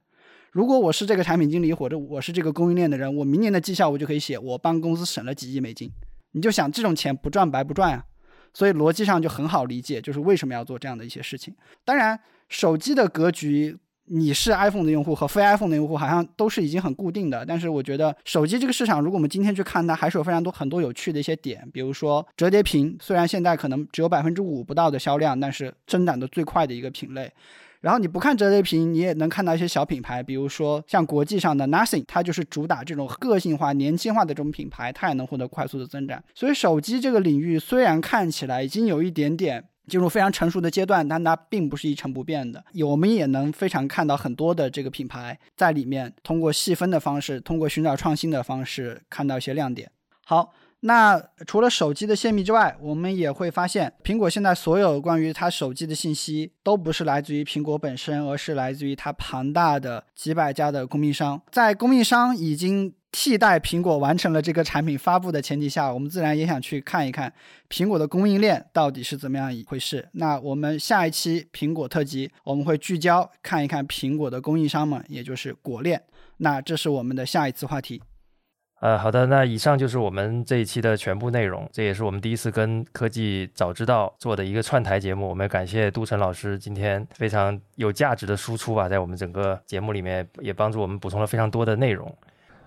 [0.52, 5.92] 如果我是这个产品经理或者我是这个供应链的人，我明年的绩效我就可以写我帮公司省了几亿美金。
[6.32, 8.04] 你就想这种钱不赚白不赚啊，
[8.52, 11.56] 所以逻辑上就很好理解，就是为什么要做这样的一些事情。
[11.86, 12.20] 当然，
[12.50, 13.78] 手机的格局。
[14.06, 27.32] 你是 iPhone 的用户和非 iPhone 的用户好像都是已经很固定的，但是我觉得手机这个市场，如果我们今天去看它，还是有非常多很多有趣的一些点，比如说折叠屏，虽然现在可能只有百分之五不到的销量，但是增长的最快的一个品类。
[27.80, 36.24] 然后你不看折叠屏，你也能看到一些小品牌，比如说像国际上的 Nothing，它就是主打这种个性化、年轻化的这种品牌，它也能获得快速的增长。
[36.34, 39.64] 所以手机这个领域虽然看起来已经有一点点。
[39.88, 42.64] 进入非常成熟的阶段，但它并不是一成不变的。
[42.86, 49.92] 我们也能非常看到很多的这个品牌在里面通过细分的方式，通过寻找创新的方式，看到一些亮点。
[50.26, 50.54] 好，
[50.86, 62.94] 那除了手机的泄密之外，我们也会发现，苹果现在所有关于它手机的信息都不是来自于苹果本身，而是来自于它庞大的几百家的供应商，在供应商已经。
[63.16, 67.32] 替代苹果完成了这个产品发布的前提下，我们自然也想去看一看
[67.70, 70.10] 苹果的供应链到底是怎么样一回事。
[70.14, 76.02] 那我们下一期苹果特辑，我们会聚焦看一看苹果的供应商们，也就是果链。
[76.38, 78.02] 那这是我们的下一次话题。
[78.84, 81.66] 呃，好的，那以上就是我们这一期的全部内容。
[81.72, 85.26] 这也是我们第一次跟科技早知道做的一个串台节目。
[85.30, 92.14] 我们感谢杜晨老师今天非常有价值的输出吧，在我们整个节目里面也帮助我们补充了非常多的内容。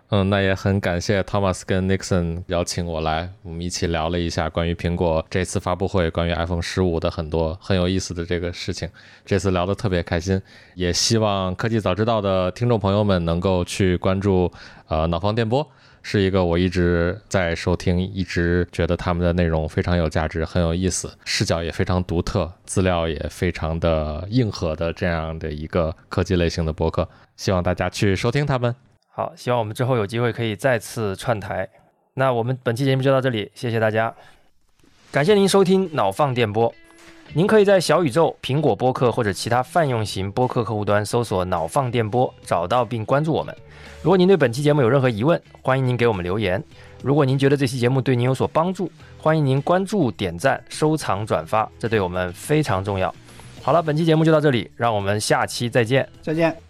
[0.09, 8.89] 嗯，那也很感谢 Thomas 跟 Nixon 邀请我来，我们一起聊了一下关于苹果这次发布会，关于 iPhone 十五的很多很有意思的这个事情。
[9.27, 10.41] 这次聊得特别开心，
[10.77, 14.51] 也希望科技早知道的听众朋友们能够去关注
[14.87, 15.69] 呃脑方电波，
[16.09, 28.73] 是一个我一直在收听，一直觉得他们的内容非常有价值，很有意思，视角也非常独特，资料也非常的硬核的这样的一个科技类型的博客，希望大家去收听他们。
[29.09, 31.69] 好，希望我们之后有机会可以再次串台。
[32.15, 34.15] 那我们本期节目就到这里，谢谢大家，
[35.11, 36.73] 感谢您收听脑放电波。
[37.33, 43.53] 您可以在小宇宙、苹果播客或者其他泛用型播客客户端搜索“脑放电波”，找到并关注我们。
[44.07, 46.63] 如果您对本期节目有任何疑问，欢迎您给我们留言。
[47.03, 48.89] 如果您觉得这期节目对您有所帮助，
[49.19, 53.13] 欢迎您关注、点赞、收藏、转发，这对我们非常重要。
[53.65, 56.66] 好了，本期节目就到这里，让我们下期再见，再见。